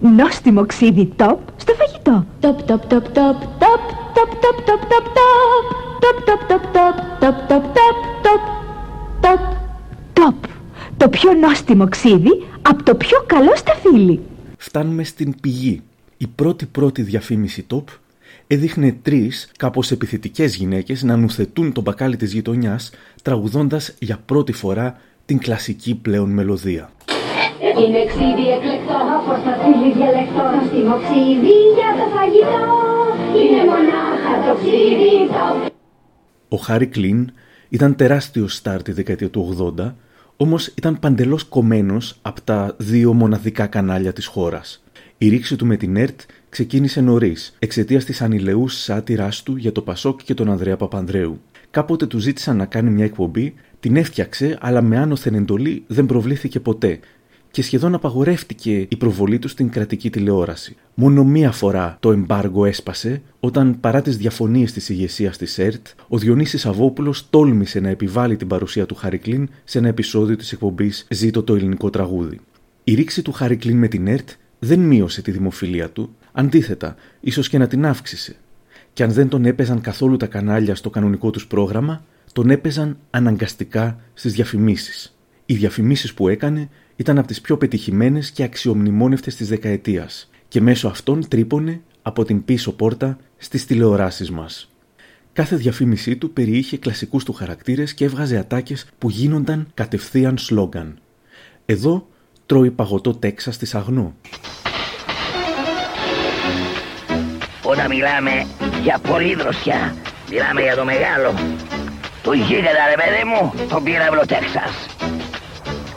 Νόστιμο 0.00 0.66
ξύδι 0.66 1.06
τόπ 1.16 1.40
στο 1.56 1.74
φαγητό. 1.74 2.26
Τοπ, 2.40 2.62
τοπ, 2.62 2.80
τοπ, 2.80 3.02
τοπ, 3.02 3.36
τοπ 3.58 3.80
Τόπ, 4.14 4.40
τόπ, 4.40 4.64
τόπ, 4.66 4.80
τόπ, 4.88 4.88
τόπ. 4.88 5.64
Τόπ, 6.00 6.24
τόπ, 6.26 6.48
τόπ, 6.48 6.62
τόπ, 6.72 6.96
τόπ, 7.20 7.48
τόπ, 7.48 7.62
τόπ, 7.74 8.02
τόπ. 8.22 8.40
Τόπ. 9.20 9.40
Τόπ. 10.12 10.44
Το 10.96 11.08
πιο 11.08 11.32
νόστιμο 11.32 11.88
ξύδι 11.88 12.46
από 12.62 12.82
το 12.82 12.94
πιο 12.94 13.24
καλό 13.26 13.56
σταφύλι. 13.56 14.20
Φτάνουμε 14.56 15.04
στην 15.04 15.40
πηγή. 15.40 15.82
Η 16.16 16.26
πρώτη 16.26 16.66
πρώτη 16.66 17.02
διαφήμιση 17.02 17.66
top 17.70 17.84
έδειχνε 18.46 18.98
τρεις 19.02 19.50
κάπως 19.56 19.90
επιθετικές 19.90 20.56
γυναίκες 20.56 21.02
να 21.02 21.16
νουθετούν 21.16 21.72
τον 21.72 21.82
μπακάλι 21.82 22.16
της 22.16 22.32
γειτονιάς 22.32 22.90
τραγουδώντας 23.22 23.94
για 23.98 24.18
πρώτη 24.26 24.52
φορά 24.52 24.96
την 25.24 25.38
κλασική 25.38 25.94
πλέον 25.94 26.30
μελωδία. 26.30 26.90
Είναι 27.60 28.04
ξύδι 28.06 28.48
εκλεκτό, 28.56 28.98
όπως 29.20 29.38
το 29.44 29.50
στείλει 29.58 29.92
διαλεκτό. 29.92 30.42
Νοστιμο 30.56 30.96
ξύδι 31.04 31.56
για 31.76 31.90
το 31.98 32.04
φαγητό. 32.14 32.66
Είναι 33.40 33.62
μονάχα 33.70 34.34
το 34.46 34.52
ξύδι 34.60 35.26
το. 35.28 35.74
Ο 36.48 36.56
Χάρι 36.56 36.86
Κλίν 36.86 37.32
Ήταν 37.68 37.96
τεράστιος 37.96 38.54
στάρ 38.54 38.82
τη 38.82 38.92
δεκαετία 38.92 39.30
του 39.30 39.74
80, 39.78 39.94
όμως 40.36 40.66
ήταν 40.66 40.98
παντελώς 40.98 41.44
κομμένος 41.44 42.18
από 42.22 42.40
τα 42.40 42.74
δύο 42.78 43.12
μοναδικά 43.12 43.66
κανάλια 43.66 44.12
της 44.12 44.26
χώρας. 44.26 44.82
Η 45.18 45.28
ρήξη 45.28 45.56
του 45.56 45.66
με 45.66 45.76
την 45.76 45.96
ΕΡΤ 45.96 46.20
ξεκίνησε 46.48 47.00
νωρίς, 47.00 47.56
εξαιτίας 47.58 48.04
της 48.04 48.22
ανηλεούς 48.22 48.82
σάτυράς 48.82 49.42
του 49.42 49.56
για 49.56 49.72
το 49.72 49.82
Πασόκ 49.82 50.22
και 50.22 50.34
τον 50.34 50.50
Ανδρέα 50.50 50.76
Παπανδρέου. 50.76 51.40
Κάποτε 51.70 52.06
του 52.06 52.18
ζήτησαν 52.18 52.56
να 52.56 52.64
κάνει 52.64 52.90
μια 52.90 53.04
εκπομπή, 53.04 53.54
την 53.80 53.96
έφτιαξε, 53.96 54.58
αλλά 54.60 54.82
με 54.82 54.98
άνωθεν 54.98 55.34
εντολή 55.34 55.84
δεν 55.86 56.06
προβλήθηκε 56.06 56.60
ποτέ 56.60 57.00
και 57.50 57.62
σχεδόν 57.62 57.94
απαγορεύτηκε 57.94 58.86
η 58.88 58.96
προβολή 58.98 59.38
του 59.38 59.48
στην 59.48 59.70
κρατική 59.70 60.10
τηλεόραση. 60.10 60.76
Μόνο 60.94 61.24
μία 61.24 61.52
φορά 61.52 61.96
το 62.00 62.12
εμπάργο 62.12 62.64
έσπασε 62.64 63.22
όταν 63.40 63.80
παρά 63.80 64.02
τις 64.02 64.16
διαφωνίες 64.16 64.72
της 64.72 64.88
ηγεσίας 64.88 65.36
της 65.36 65.58
ΕΡΤ, 65.58 65.86
ο 66.08 66.18
Διονύσης 66.18 66.66
Αβόπουλος 66.66 67.30
τόλμησε 67.30 67.80
να 67.80 67.88
επιβάλλει 67.88 68.36
την 68.36 68.46
παρουσία 68.46 68.86
του 68.86 68.94
Χαρικλίν 68.94 69.48
σε 69.64 69.78
ένα 69.78 69.88
επεισόδιο 69.88 70.36
της 70.36 70.52
εκπομπής 70.52 71.06
«Ζήτω 71.10 71.42
το 71.42 71.54
ελληνικό 71.54 71.90
τραγούδι». 71.90 72.40
Η 72.84 72.94
ρήξη 72.94 73.22
του 73.22 73.32
Χάρρυ 73.32 73.56
Κλυνν 73.56 73.76
με 73.76 73.88
την 73.88 74.06
ΕΡΤ 74.06 74.28
δεν 74.58 74.80
μείωσε 74.80 75.22
τη 75.22 75.30
δημοφιλία 75.30 75.90
του, 75.90 76.16
αντίθετα, 76.32 76.96
ίσως 77.20 77.48
και 77.48 77.58
να 77.58 77.66
την 77.66 77.86
αύξησε. 77.86 78.36
Και 78.92 79.02
αν 79.02 79.10
δεν 79.12 79.28
τον 79.28 79.44
έπαιζαν 79.44 79.80
καθόλου 79.80 80.16
τα 80.16 80.26
κανάλια 80.26 80.74
στο 80.74 80.90
κανονικό 80.90 81.30
τους 81.30 81.46
πρόγραμμα, 81.46 82.04
τον 82.32 82.50
έπαιζαν 82.50 82.98
αναγκαστικά 83.10 84.00
στις 84.14 84.32
διαφημίσεις. 84.32 85.16
Οι 85.46 85.54
διαφημίσεις 85.54 86.14
που 86.14 86.28
έκανε 86.28 86.68
ήταν 86.96 87.18
από 87.18 87.26
τις 87.26 87.40
πιο 87.40 87.56
πετυχημένες 87.56 88.30
και 88.30 88.42
αξιομνημόνευτες 88.42 89.36
της 89.36 89.48
δεκαετίας 89.48 90.30
και 90.48 90.60
μέσω 90.60 90.88
αυτών 90.88 91.28
τρύπωνε 91.28 91.80
από 92.02 92.24
την 92.24 92.44
πίσω 92.44 92.72
πόρτα 92.72 93.18
στις 93.36 93.66
τηλεοράσεις 93.66 94.30
μας. 94.30 94.70
Κάθε 95.32 95.56
διαφήμισή 95.56 96.16
του 96.16 96.32
περιείχε 96.32 96.76
κλασικούς 96.76 97.24
του 97.24 97.32
χαρακτήρες 97.32 97.94
και 97.94 98.04
έβγαζε 98.04 98.36
ατάκες 98.36 98.86
που 98.98 99.10
γίνονταν 99.10 99.68
κατευθείαν 99.74 100.38
σλόγκαν. 100.38 100.98
Εδώ 101.66 102.08
τρώει 102.46 102.70
παγωτό 102.70 103.14
Τέξας 103.14 103.54
στη 103.54 103.66
Σαγνό. 103.66 104.14
Όταν 107.62 107.86
μιλάμε 107.88 108.46
για 108.82 108.98
πολύ 109.08 109.34
δροσιά, 109.34 109.94
μιλάμε 110.30 110.60
για 110.62 110.76
το 110.76 110.84
μεγάλο. 110.84 111.34
Το 112.22 112.32
γίγαντα 112.32 112.84
ρε 112.90 113.02
παιδί 113.02 113.24
μου, 113.24 113.52
το 113.68 113.80
πύραυλο 113.80 114.26
Τέξας. 114.26 114.72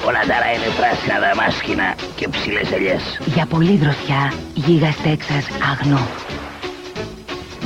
Όλα 0.08 0.22
τα 0.28 0.36
άλλα 0.36 0.50
είναι 0.56 0.70
πράσινα 0.78 1.20
δαμάσκηνα 1.20 1.96
και 2.16 2.28
ψηλές 2.28 2.72
ελιές. 2.72 3.04
Για 3.26 3.46
πολύ 3.46 3.76
δροσιά, 3.78 4.34
γίγας 4.54 4.96
Τέξας 5.02 5.46
αγνό. 5.72 6.08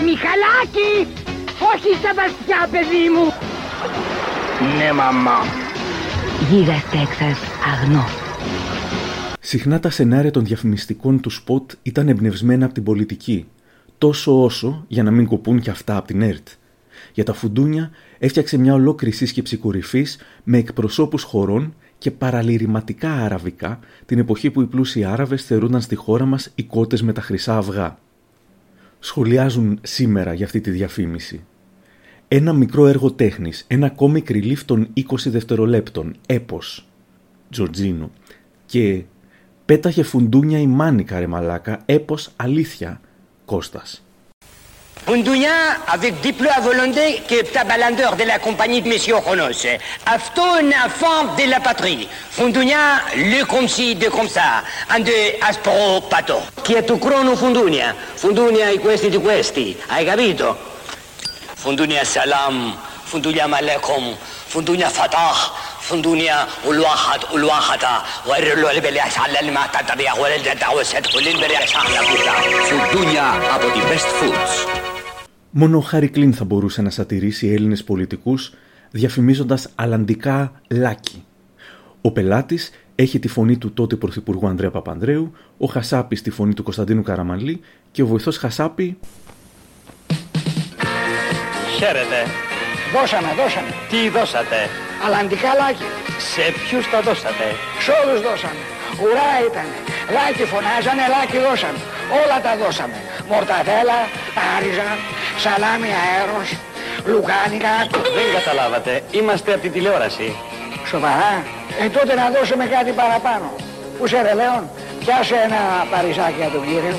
Μιχαλάκη! 0.06 0.94
Όχι 1.72 1.90
Σαβαστιά, 2.04 2.62
παιδί 2.72 3.06
μου! 3.14 3.26
Ναι, 4.78 4.92
μαμά. 4.94 5.40
Γίγας 6.50 6.84
Τέξας 6.92 7.40
αγνό. 7.74 8.23
Συχνά 9.40 9.80
τα 9.80 9.90
σενάρια 9.90 10.32
των 10.32 10.46
διαφημιστικών 10.46 11.20
του 11.20 11.30
σποτ 11.30 11.72
ήταν 11.84 12.10
εμπνευσμένα 12.10 12.66
από 12.66 12.74
την 12.74 12.84
πολιτική, 12.84 13.46
τόσο 13.98 14.44
όσο 14.44 14.86
για 14.88 15.04
να 15.04 15.12
μην 15.12 15.26
κοπούν 15.26 15.60
και 15.60 15.70
αυτά 15.70 15.98
από 15.98 16.08
την 16.08 16.22
ΕΡΤ. 16.22 16.48
Για 17.14 17.24
τα 17.24 17.34
φουντούνια 17.34 17.92
έφτιαξε 18.20 18.58
μια 18.58 18.74
ολόκληρη 18.74 19.16
σύσκεψη 19.16 19.58
κορυφής 19.58 20.18
με 20.44 20.58
εκπροσώπους 20.58 21.24
χωρών 21.24 21.74
και 21.98 22.12
παραλυρηματικά 22.12 23.12
αραβικά 23.12 23.80
την 24.06 24.20
εποχή 24.20 24.52
που 24.52 24.62
οι 24.62 24.66
πλούσιοι 24.66 25.04
Άραβες 25.04 25.46
θεωρούνταν 25.46 25.82
στη 25.82 25.96
χώρα 25.96 26.26
μας 26.26 26.52
οι 26.56 26.64
κότες 26.64 27.02
με 27.02 27.14
τα 27.14 27.22
χρυσά 27.22 27.58
αυγά. 27.58 27.98
Σχολιάζουν 29.00 29.80
σήμερα 29.82 30.34
για 30.34 30.46
αυτή 30.46 30.62
τη 30.62 30.72
διαφήμιση. 30.72 31.44
Ένα 32.28 32.54
μικρό 32.54 32.88
έργο 32.88 33.12
τέχνης, 33.12 33.66
ένα 33.68 33.90
κόμικ 33.90 34.28
relief 34.30 34.60
των 34.66 34.88
20 34.94 35.02
δευτερολέπτων, 35.26 36.16
έπος, 36.26 36.88
Τζορτζίνο, 37.50 38.12
και 38.74 39.04
πέταχε 39.66 40.04
φουντούνια 40.04 40.60
η 40.60 40.68
μάνη 40.68 41.04
καρεμαλάκα 41.04 41.72
μαλάκα, 41.72 41.84
έπως 41.86 42.30
αλήθεια, 42.36 43.02
Κώστας. 43.46 44.04
Φουντούνια 45.06 45.56
avec 45.94 46.14
des 46.24 46.34
pleurs 46.40 47.26
και 47.28 47.46
τα 47.54 47.64
μπαλαντέρ 47.68 48.16
de 48.16 48.26
la 48.26 48.40
compagnie 48.40 48.82
de 48.82 48.88
Monsieur 48.88 49.20
Ronos. 49.28 49.60
Αυτό 50.16 50.42
είναι 50.62 50.76
enfant 50.88 51.22
de 51.38 51.46
la 51.54 51.60
patrie. 51.60 52.08
Φουντούνια, 52.30 52.80
le 53.32 53.46
comme 53.46 53.68
ci, 53.68 53.96
de 53.96 54.10
comme 54.10 54.30
ça, 54.38 54.48
un 54.96 55.00
de 55.00 55.18
aspro 55.50 56.02
pato. 56.10 56.42
Και 56.62 56.82
του 56.82 57.00
χρόνου 57.04 57.36
φουντούνια, 57.36 57.96
φουντούνια 58.16 58.72
οι 58.72 58.78
questi 58.78 59.10
di 59.10 59.18
questi, 59.18 59.76
hai 59.88 60.06
capito? 60.06 60.58
Φουντούνια 61.56 62.04
Σαλάμ, 62.04 62.74
φουντούνια 63.06 63.48
malekom, 63.48 64.18
φουντούνια 64.48 64.90
fatah, 64.90 65.38
fatah. 65.83 65.83
فندونيا 65.89 66.47
والواحد 66.67 67.21
والواحدة 67.33 67.89
وقرلوا 68.27 68.71
اللي 68.71 68.81
بلي 68.81 69.01
على 69.01 69.41
اللي 69.41 69.53
ما 69.53 69.67
تتبع 69.67 70.13
ولا 70.21 70.37
اللي 70.37 70.55
دعوة 70.61 70.83
سد 70.83 71.07
ولين 71.17 71.37
بلي 71.37 71.67
شعلا 71.67 72.01
Φουντούνια 72.69 73.31
από 73.55 73.67
τη 73.67 73.81
Best 73.91 74.23
Foods. 74.23 74.81
Μόνο 75.51 75.77
ο 75.77 75.81
Χάρη 75.81 76.09
Κλίν 76.09 76.35
θα 76.35 76.45
μπορούσε 76.45 76.83
να 76.83 76.91
σατηρήσει 76.91 77.49
Έλληνες 77.49 77.85
πολιτικούς 77.85 78.53
διαφημίζοντας 78.91 79.69
αλλαντικά 79.75 80.53
λάκι. 80.69 81.25
Ο 82.01 82.11
πελάτης 82.11 82.71
έχει 82.95 83.19
τη 83.19 83.29
φωνή 83.29 83.59
του 83.59 83.73
τότε 83.73 83.97
Πρωθυπουργού 83.97 84.47
Ανδρέα 84.47 84.71
Παπανδρέου, 84.71 85.33
ο 85.59 85.67
Χασάπης 85.67 86.23
τη 86.23 86.31
φωνή 86.31 86.55
του 86.55 86.63
Κωνσταντίνου 86.63 87.03
Καραμαλή 87.03 87.61
και 87.93 88.03
ο 88.03 88.07
βοηθός 88.07 88.37
Χασάπη 88.37 88.99
Χαίρετε. 91.79 92.27
Δώσαμε, 92.95 93.29
δώσαμε. 93.37 93.69
Τι 93.91 94.09
δώσατε. 94.09 94.82
Αλλαντικά 95.06 95.52
λάκι. 95.60 95.88
Σε 96.34 96.44
ποιους 96.62 96.86
τα 96.92 97.00
δώσατε; 97.08 97.46
Σ' 97.84 97.90
όλους 98.00 98.20
δώσαμε. 98.28 98.64
Ουρά 99.04 99.32
ήταν. 99.50 99.68
Λάκι 100.16 100.44
φωνάζανε, 100.52 101.06
λάκι 101.16 101.38
δώσαμε. 101.48 101.80
Όλα 102.22 102.38
τα 102.46 102.54
δώσαμε. 102.62 102.98
Μορταδέλα, 103.32 104.00
άριζα, 104.56 104.90
σαλάμι 105.44 105.92
αέρος, 106.02 106.48
λουκάνικα. 107.12 107.74
Δεν 108.18 108.28
καταλάβατε. 108.38 108.92
Είμαστε 109.20 109.50
από 109.56 109.62
τη 109.66 109.70
τηλεόραση. 109.76 110.28
Σοβαρά. 110.92 111.34
Ε, 111.82 111.86
τότε 111.98 112.14
να 112.22 112.26
δώσουμε 112.36 112.66
κάτι 112.76 112.92
παραπάνω. 113.02 113.48
Πού 113.98 114.04
σε 114.12 114.18
ρε 114.26 114.34
Λέων, 114.40 114.64
πιάσε 115.02 115.36
ένα 115.48 115.62
παρισάκι 115.92 116.38
για 116.44 116.50
τον 116.56 116.64
κύριο. 116.70 116.98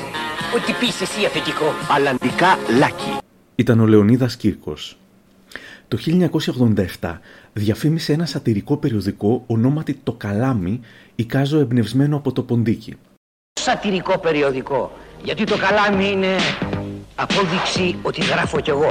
Ό,τι 0.57 0.73
πεις 0.81 0.97
εσύ 1.05 1.21
αφεντικό. 1.29 1.69
Αλλαντικά 1.95 2.51
λάκι. 2.81 3.13
ήταν 3.55 3.81
ο 3.81 3.87
Λεωνίδας 3.87 4.37
Κύρκος. 4.37 4.97
Το 5.89 5.99
1987 7.01 7.19
διαφήμισε 7.53 8.13
ένα 8.13 8.27
σατυρικό 8.27 8.77
περιοδικό 8.77 9.45
ονόματι 9.47 10.01
«Το 10.03 10.13
Καλάμι», 10.13 10.81
εικάζω 11.15 11.59
εμπνευσμένο 11.59 12.17
από 12.17 12.33
το 12.33 12.43
Ποντίκι. 12.43 12.97
Σατυρικό 13.61 14.19
περιοδικό. 14.19 14.93
Γιατί 15.25 15.45
το 15.45 15.57
καλάμι 15.57 16.11
είναι 16.11 16.37
απόδειξη 17.15 17.97
ότι 18.03 18.21
γράφω 18.25 18.61
κι 18.61 18.71
εγώ. 18.71 18.91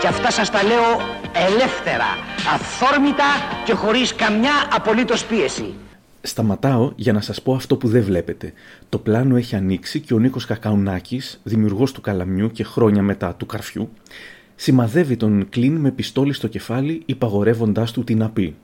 Και 0.00 0.06
αυτά 0.06 0.30
σας 0.30 0.50
τα 0.50 0.62
λέω 0.62 1.00
ελεύθερα, 1.48 2.06
αυθόρμητα 2.54 3.24
και 3.64 3.72
χωρίς 3.72 4.14
καμιά 4.14 4.52
απολύτως 4.72 5.24
πίεση. 5.24 5.74
Σταματάω 6.22 6.92
για 6.96 7.12
να 7.12 7.20
σας 7.20 7.42
πω 7.42 7.54
αυτό 7.54 7.76
που 7.76 7.88
δεν 7.88 8.02
βλέπετε. 8.02 8.52
Το 8.88 8.98
πλάνο 8.98 9.36
έχει 9.36 9.56
ανοίξει 9.56 10.00
και 10.00 10.14
ο 10.14 10.18
Νίκος 10.18 10.44
Κακαουνάκης, 10.44 11.40
δημιουργός 11.42 11.92
του 11.92 12.00
Καλαμιού 12.00 12.50
και 12.50 12.64
χρόνια 12.64 13.02
μετά 13.02 13.34
του 13.34 13.46
Καρφιού, 13.46 13.90
σημαδεύει 14.56 15.16
τον 15.16 15.48
Κλίν 15.48 15.76
με 15.76 15.90
πιστόλι 15.90 16.32
στο 16.32 16.46
κεφάλι 16.46 17.02
υπαγορεύοντάς 17.06 17.92
του 17.92 18.04
τι 18.04 18.14
να 18.14 18.30
πει. 18.30 18.56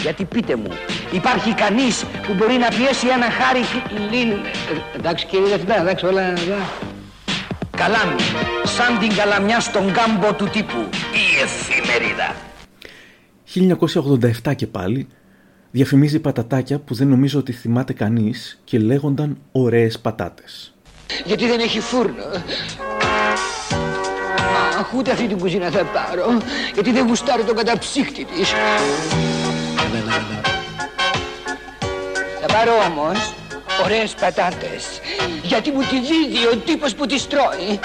Γιατί 0.00 0.24
πείτε 0.24 0.56
μου, 0.56 0.68
υπάρχει 1.12 1.54
κανείς 1.54 2.04
που 2.04 2.34
μπορεί 2.34 2.56
να 2.56 2.68
πιέσει 2.68 3.06
ένα 3.06 3.30
χάρη 3.30 3.60
λίν... 4.10 4.30
Ε, 4.30 4.98
εντάξει 4.98 5.26
κύριε 5.26 5.46
Δευτέρα, 5.46 5.80
εντάξει 5.80 6.06
όλα 6.06 6.22
εδώ. 6.22 6.56
Καλάμι, 7.76 8.20
σαν 8.64 8.98
την 8.98 9.16
καλαμιά 9.16 9.60
στον 9.60 9.92
κάμπο 9.92 10.34
του 10.34 10.48
τύπου. 10.52 10.88
Η 11.12 11.42
εφημερίδα. 11.42 12.34
1987 14.50 14.54
και 14.56 14.66
πάλι 14.66 15.08
διαφημίζει 15.70 16.20
πατατάκια 16.20 16.78
που 16.78 16.94
δεν 16.94 17.08
νομίζω 17.08 17.38
ότι 17.38 17.52
θυμάται 17.52 17.92
κανείς 17.92 18.60
και 18.64 18.78
λέγονταν 18.78 19.38
ωραίες 19.52 19.98
πατάτες. 19.98 20.74
Γιατί 21.24 21.46
δεν 21.46 21.60
έχει 21.60 21.80
φούρνο. 21.80 22.24
Αχ, 24.78 24.92
ούτε 24.94 25.10
αυτή 25.10 25.26
την 25.26 25.38
κουζίνα 25.38 25.70
θα 25.70 25.84
πάρω, 25.84 26.38
γιατί 26.74 26.92
δεν 26.92 27.06
γουστάρει 27.06 27.42
τον 27.42 27.56
καταψύκτη 27.56 28.24
της. 28.24 28.52
Θα 32.40 32.46
πάρω 32.46 32.72
όμως 32.90 33.34
ωραίες 33.84 34.14
πατάτες, 34.14 35.00
γιατί 35.42 35.70
μου 35.70 35.80
τη 35.80 36.00
δίδει 36.00 36.46
ο 36.52 36.56
τύπος 36.56 36.94
που 36.94 37.06
τις 37.06 37.26
τρώει. 37.26 37.78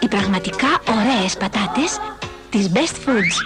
Οι 0.00 0.08
πραγματικά 0.08 0.68
ωραίες 0.88 1.36
πατάτες 1.36 1.98
της 2.50 2.70
Best 2.74 3.08
Foods. 3.08 3.36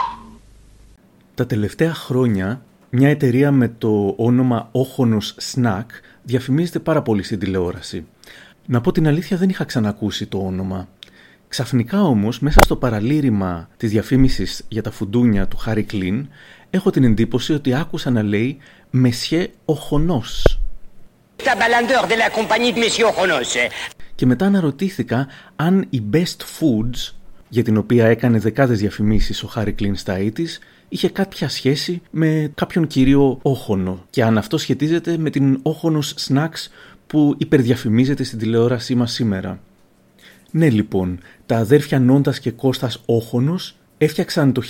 Τα 1.34 1.46
τελευταία 1.46 1.94
χρόνια 1.94 2.62
μια 2.90 3.08
εταιρεία 3.08 3.50
με 3.50 3.68
το 3.78 4.14
όνομα 4.16 4.68
Όχονος 4.72 5.34
Snack 5.54 5.86
διαφημίζεται 6.22 6.78
πάρα 6.78 7.02
πολύ 7.02 7.22
στην 7.22 7.38
τηλεόραση. 7.38 8.06
Να 8.70 8.80
πω 8.80 8.92
την 8.92 9.06
αλήθεια 9.06 9.36
δεν 9.36 9.48
είχα 9.48 9.64
ξανακούσει 9.64 10.26
το 10.26 10.38
όνομα 10.38 10.88
Ξαφνικά 11.48 12.02
όμως, 12.02 12.40
μέσα 12.40 12.62
στο 12.62 12.76
παραλήρημα 12.76 13.68
της 13.76 13.90
διαφήμισης 13.90 14.64
για 14.68 14.82
τα 14.82 14.90
φουντούνια 14.90 15.46
του 15.46 15.56
Χάρι 15.56 15.82
Κλίν, 15.82 16.28
έχω 16.70 16.90
την 16.90 17.04
εντύπωση 17.04 17.52
ότι 17.52 17.74
άκουσα 17.74 18.10
να 18.10 18.22
λέει 18.22 18.58
«Μεσιέ 18.90 19.50
ο 19.64 19.72
Χωνός». 19.74 20.60
Τα 21.36 21.54
balandeur 21.54 22.08
de 22.08 22.14
la 22.14 22.30
compagnie 22.38 22.74
de 22.74 22.78
Monsieur 22.78 23.08
Ronos. 23.08 23.70
Και 24.14 24.26
μετά 24.26 24.46
αναρωτήθηκα 24.46 25.26
αν 25.56 25.86
η 25.90 26.02
Best 26.12 26.40
Foods, 26.58 27.12
για 27.48 27.62
την 27.62 27.76
οποία 27.76 28.06
έκανε 28.06 28.38
δεκάδες 28.38 28.78
διαφημίσεις 28.78 29.42
ο 29.42 29.46
Χάρι 29.46 29.72
Κλίν 29.72 29.96
στα 29.96 30.14
της, 30.32 30.58
είχε 30.88 31.08
κάποια 31.08 31.48
σχέση 31.48 32.02
με 32.10 32.52
κάποιον 32.54 32.86
κύριο 32.86 33.38
όχονο 33.42 34.04
και 34.10 34.24
αν 34.24 34.38
αυτό 34.38 34.58
σχετίζεται 34.58 35.18
με 35.18 35.30
την 35.30 35.58
όχονος 35.62 36.14
snacks 36.28 36.70
που 37.08 37.34
υπερδιαφημίζεται 37.38 38.24
στην 38.24 38.38
τηλεόρασή 38.38 38.94
μας 38.94 39.12
σήμερα. 39.12 39.60
Ναι 40.50 40.70
λοιπόν, 40.70 41.18
τα 41.46 41.56
αδέρφια 41.56 42.00
Νόντας 42.00 42.40
και 42.40 42.50
Κώστας 42.50 43.02
Όχονος 43.06 43.76
έφτιαξαν 43.98 44.52
το 44.52 44.62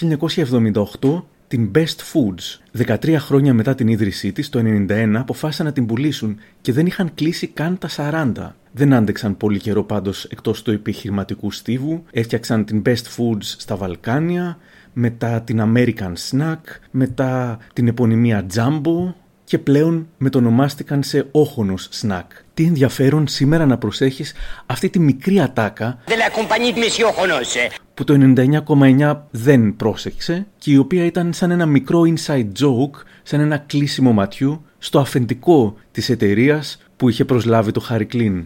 1978 1.01 1.23
την 1.49 1.71
Best 1.75 1.99
Foods. 2.13 2.61
13 2.87 3.17
χρόνια 3.19 3.55
μετά 3.55 3.75
την 3.75 3.89
ίδρυσή 3.89 4.33
της, 4.33 4.49
το 4.49 4.59
1991, 4.59 5.15
αποφάσισαν 5.15 5.67
να 5.67 5.73
την 5.73 5.87
πουλήσουν 5.87 6.37
και 6.61 6.73
δεν 6.73 6.87
είχαν 6.87 7.11
κλείσει 7.15 7.47
καν 7.47 7.79
τα 7.79 7.89
40. 7.97 8.55
Δεν 8.73 8.95
άντεξαν 8.95 9.37
πολύ 9.37 9.59
καιρό 9.59 9.85
πάντως 9.85 10.25
εκτός 10.25 10.63
του 10.63 10.71
επιχειρηματικού 10.71 11.51
στίβου, 11.51 12.05
έφτιαξαν 12.11 12.65
την 12.65 12.83
Best 12.87 13.17
Foods 13.17 13.43
στα 13.43 13.77
Βαλκάνια, 13.77 14.59
μετά 14.93 15.41
την 15.41 15.63
American 15.63 16.13
Snack, 16.31 16.61
μετά 16.91 17.59
την 17.73 17.89
επωνυμία 17.89 18.47
Jumbo 18.55 19.15
και 19.49 19.59
πλέον 19.59 20.09
μετονομάστηκαν 20.19 21.03
σε 21.03 21.29
όχονος 21.31 21.89
snack. 22.03 22.27
Τι 22.55 22.65
ενδιαφέρον 22.65 23.27
σήμερα 23.27 23.67
να 23.67 23.79
προσέχεις 23.79 24.35
αυτή 24.67 24.89
τη 24.89 24.99
μικρή 24.99 25.41
ατάκα 25.41 25.99
De 26.07 26.11
la 26.11 26.39
compagnie 26.39 26.75
de 26.75 26.79
Monsieur 26.79 27.07
Ronos. 27.07 27.71
που 27.95 28.05
το 28.05 28.35
99,9 28.37 29.17
δεν 29.31 29.77
πρόσεξε 29.77 30.47
και 30.59 30.71
η 30.73 30.77
οποία 30.77 31.05
ήταν 31.05 31.33
σαν 31.33 31.51
ένα 31.51 31.67
μικρό 31.67 32.03
inside 32.03 32.47
joke, 32.59 33.03
σαν 33.23 33.41
ένα 33.41 33.59
κλείσιμο 33.59 34.13
ματιού 34.13 34.65
στο 34.79 34.99
αφεντικό 34.99 35.77
της 35.91 36.09
εταιρείας 36.09 36.83
που 36.97 37.09
είχε 37.09 37.25
προσλάβει 37.25 37.73
το 37.73 37.87
Harry 37.91 38.07
Κλίν. 38.07 38.45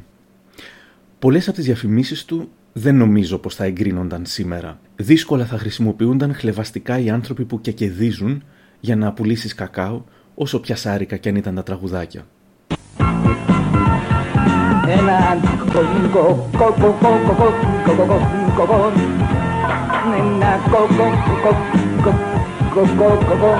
Πολλές 1.19 1.47
από 1.47 1.57
τις 1.57 1.65
διαφημίσεις 1.65 2.25
του 2.25 2.51
δεν 2.73 2.97
νομίζω 2.97 3.39
πως 3.39 3.55
θα 3.55 3.65
εγκρίνονταν 3.65 4.27
σήμερα. 4.27 4.81
Δύσκολα 4.97 5.45
θα 5.45 5.59
χρησιμοποιούνταν 5.59 6.35
χλεβαστικά 6.35 6.99
οι 6.99 7.11
άνθρωποι 7.11 7.45
που 7.45 7.61
κεκεδίζουν 7.61 8.43
για 8.81 8.97
να 8.97 9.13
πουλήσεις 9.13 9.55
κακάο, 9.55 10.03
όσο 10.35 10.61
πιασάρικα 10.61 11.17
κι 11.17 11.29
αν 11.29 11.37
ήταν 11.37 11.55
τα 11.55 11.63
τραγουδάκια. 11.63 12.27
Ένα 14.99 15.39
κοκκινικό 15.73 16.49
κοκκο 16.59 16.97
κοκκο 17.03 17.45
κοκκο 17.87 18.19
κοκκο 18.57 18.93
Ένα 20.19 20.53
κοκκο 20.71 21.07
κοκκο 21.43 22.13
κοκκο 22.75 23.09
κοκκο 23.29 23.53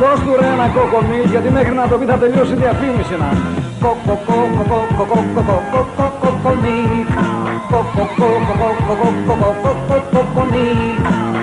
Δώσ' 0.00 0.20
του 0.20 0.36
ρε 0.40 0.46
ένα 0.46 0.68
κοκκομί 0.68 1.20
γιατί 1.30 1.50
μέχρι 1.50 1.74
να 1.74 1.88
το 1.88 1.98
πει 1.98 2.04
θα 2.04 2.18
τελειώσει 2.18 2.52
η 2.52 2.56
διαφήμιση 2.56 3.16
να 3.16 3.30
Κοκκο 3.80 4.14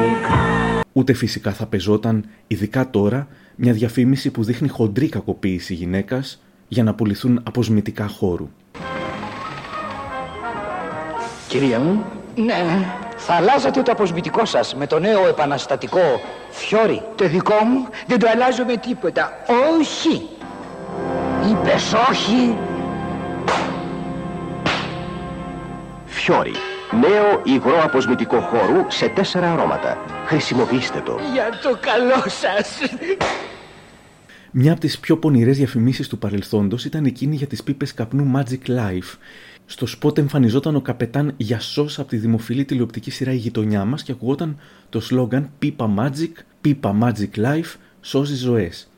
Ούτε 0.96 1.12
φυσικά 1.12 1.52
θα 1.52 1.66
πεζόταν, 1.66 2.24
ειδικά 2.46 2.90
τώρα, 2.90 3.26
μια 3.56 3.72
διαφήμιση 3.72 4.30
που 4.30 4.44
δείχνει 4.44 4.68
χοντρή 4.68 5.08
κακοποίηση 5.08 5.74
γυναίκας 5.74 6.42
για 6.68 6.82
να 6.82 6.94
πουληθούν 6.94 7.40
αποσμητικά 7.46 8.08
χώρου. 8.08 8.48
Κυρία 11.48 11.78
μου, 11.78 12.04
ναι, 12.36 12.86
θα 13.16 13.34
αλλάζατε 13.34 13.82
το 13.82 13.92
αποσμητικό 13.92 14.44
σας 14.44 14.74
με 14.74 14.86
το 14.86 14.98
νέο 14.98 15.28
επαναστατικό 15.28 16.20
φιόρι; 16.50 17.02
Το 17.14 17.28
δικό 17.28 17.64
μου 17.64 17.88
δεν 18.06 18.18
το 18.18 18.26
αλλάζω 18.32 18.64
με 18.64 18.76
τίποτα. 18.76 19.32
Όχι. 19.78 20.28
Είπες 21.50 21.92
όχι. 22.10 22.56
Φιόρι. 26.24 26.52
Νέο 27.00 27.40
υγρό 27.44 27.82
αποσμητικό 27.82 28.40
χώρου 28.40 28.84
σε 28.88 29.08
τέσσερα 29.08 29.52
αρώματα. 29.52 29.98
Χρησιμοποιήστε 30.26 31.00
το. 31.00 31.18
Για 31.32 31.48
το 31.62 31.78
καλό 31.80 32.22
σας. 32.26 32.78
Μια 34.50 34.72
από 34.72 34.80
τις 34.80 34.98
πιο 34.98 35.16
πονηρές 35.16 35.56
διαφημίσεις 35.56 36.08
του 36.08 36.18
παρελθόντος 36.18 36.84
ήταν 36.84 37.04
εκείνη 37.04 37.36
για 37.36 37.46
τις 37.46 37.62
πίπες 37.62 37.94
καπνού 37.94 38.32
Magic 38.36 38.68
Life. 38.68 39.18
Στο 39.66 39.86
σποτ 39.86 40.18
εμφανιζόταν 40.18 40.76
ο 40.76 40.80
καπετάν 40.80 41.34
Γιασός 41.36 41.98
από 41.98 42.08
τη 42.08 42.16
δημοφιλή 42.16 42.64
τηλεοπτική 42.64 43.10
σειρά 43.10 43.32
«Η 43.32 43.36
γειτονιά 43.36 43.84
μας» 43.84 44.02
και 44.02 44.12
ακουγόταν 44.12 44.60
το 44.88 45.00
σλόγκαν 45.00 45.50
«Πίπα 45.58 45.94
Magic, 45.98 46.42
Πίπα 46.60 46.96
Magic 47.02 47.38
Life, 47.38 47.74
σώζει 48.00 48.34
ζωές». 48.34 48.88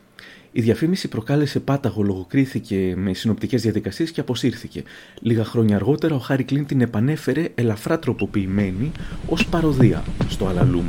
Η 0.56 0.60
διαφήμιση 0.60 1.08
προκάλεσε 1.08 1.60
πάταγο, 1.60 2.02
λογοκρίθηκε 2.02 2.94
με 2.96 3.12
συνοπτικές 3.12 3.62
διαδικασίες 3.62 4.10
και 4.10 4.20
αποσύρθηκε. 4.20 4.82
Λίγα 5.20 5.44
χρόνια 5.44 5.76
αργότερα 5.76 6.14
ο 6.14 6.18
Χάρι 6.18 6.44
Κλίν 6.44 6.66
την 6.66 6.80
επανέφερε 6.80 7.48
ελαφρά 7.54 7.98
τροποποιημένη 7.98 8.92
ως 9.28 9.46
παροδία 9.46 10.04
στο 10.28 10.46
Αλαλούμ. 10.46 10.86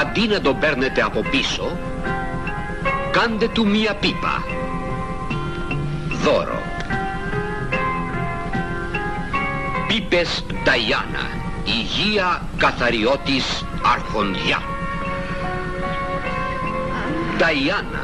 Αντί 0.00 0.26
να 0.28 0.40
τον 0.40 0.58
παίρνετε 0.58 1.00
από 1.00 1.20
πίσω, 1.30 1.78
κάντε 3.10 3.48
του 3.48 3.66
μία 3.66 3.94
πίπα. 3.94 4.44
Δώρο. 6.24 6.58
Πίπες 9.88 10.44
Νταϊάννα. 10.64 11.39
Υγεία 11.64 12.48
καθαριώτης 12.56 13.64
αρχοντιά. 13.82 14.62
Νταϊάννα. 17.38 18.02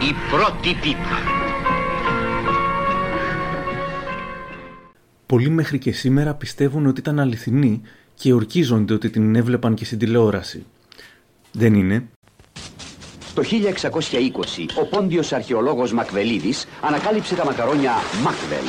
Η 0.00 0.14
πρώτη 0.30 0.74
πίπα. 0.82 1.18
Πολλοί 5.26 5.50
μέχρι 5.50 5.78
και 5.78 5.92
σήμερα 5.92 6.34
πιστεύουν 6.34 6.86
ότι 6.86 7.00
ήταν 7.00 7.18
αληθινή 7.18 7.82
και 8.14 8.32
ορκίζονται 8.32 8.94
ότι 8.94 9.10
την 9.10 9.36
έβλεπαν 9.36 9.74
και 9.74 9.84
στην 9.84 9.98
τηλεόραση. 9.98 10.66
Δεν 11.52 11.74
είναι. 11.74 12.08
Το 13.34 13.42
1620 13.42 14.66
ο 14.80 14.86
πόντιος 14.86 15.32
αρχαιολόγος 15.32 15.92
Μακβελίδης 15.92 16.66
ανακάλυψε 16.80 17.34
τα 17.34 17.44
μακαρόνια 17.44 17.92
Μακβελ. 18.22 18.64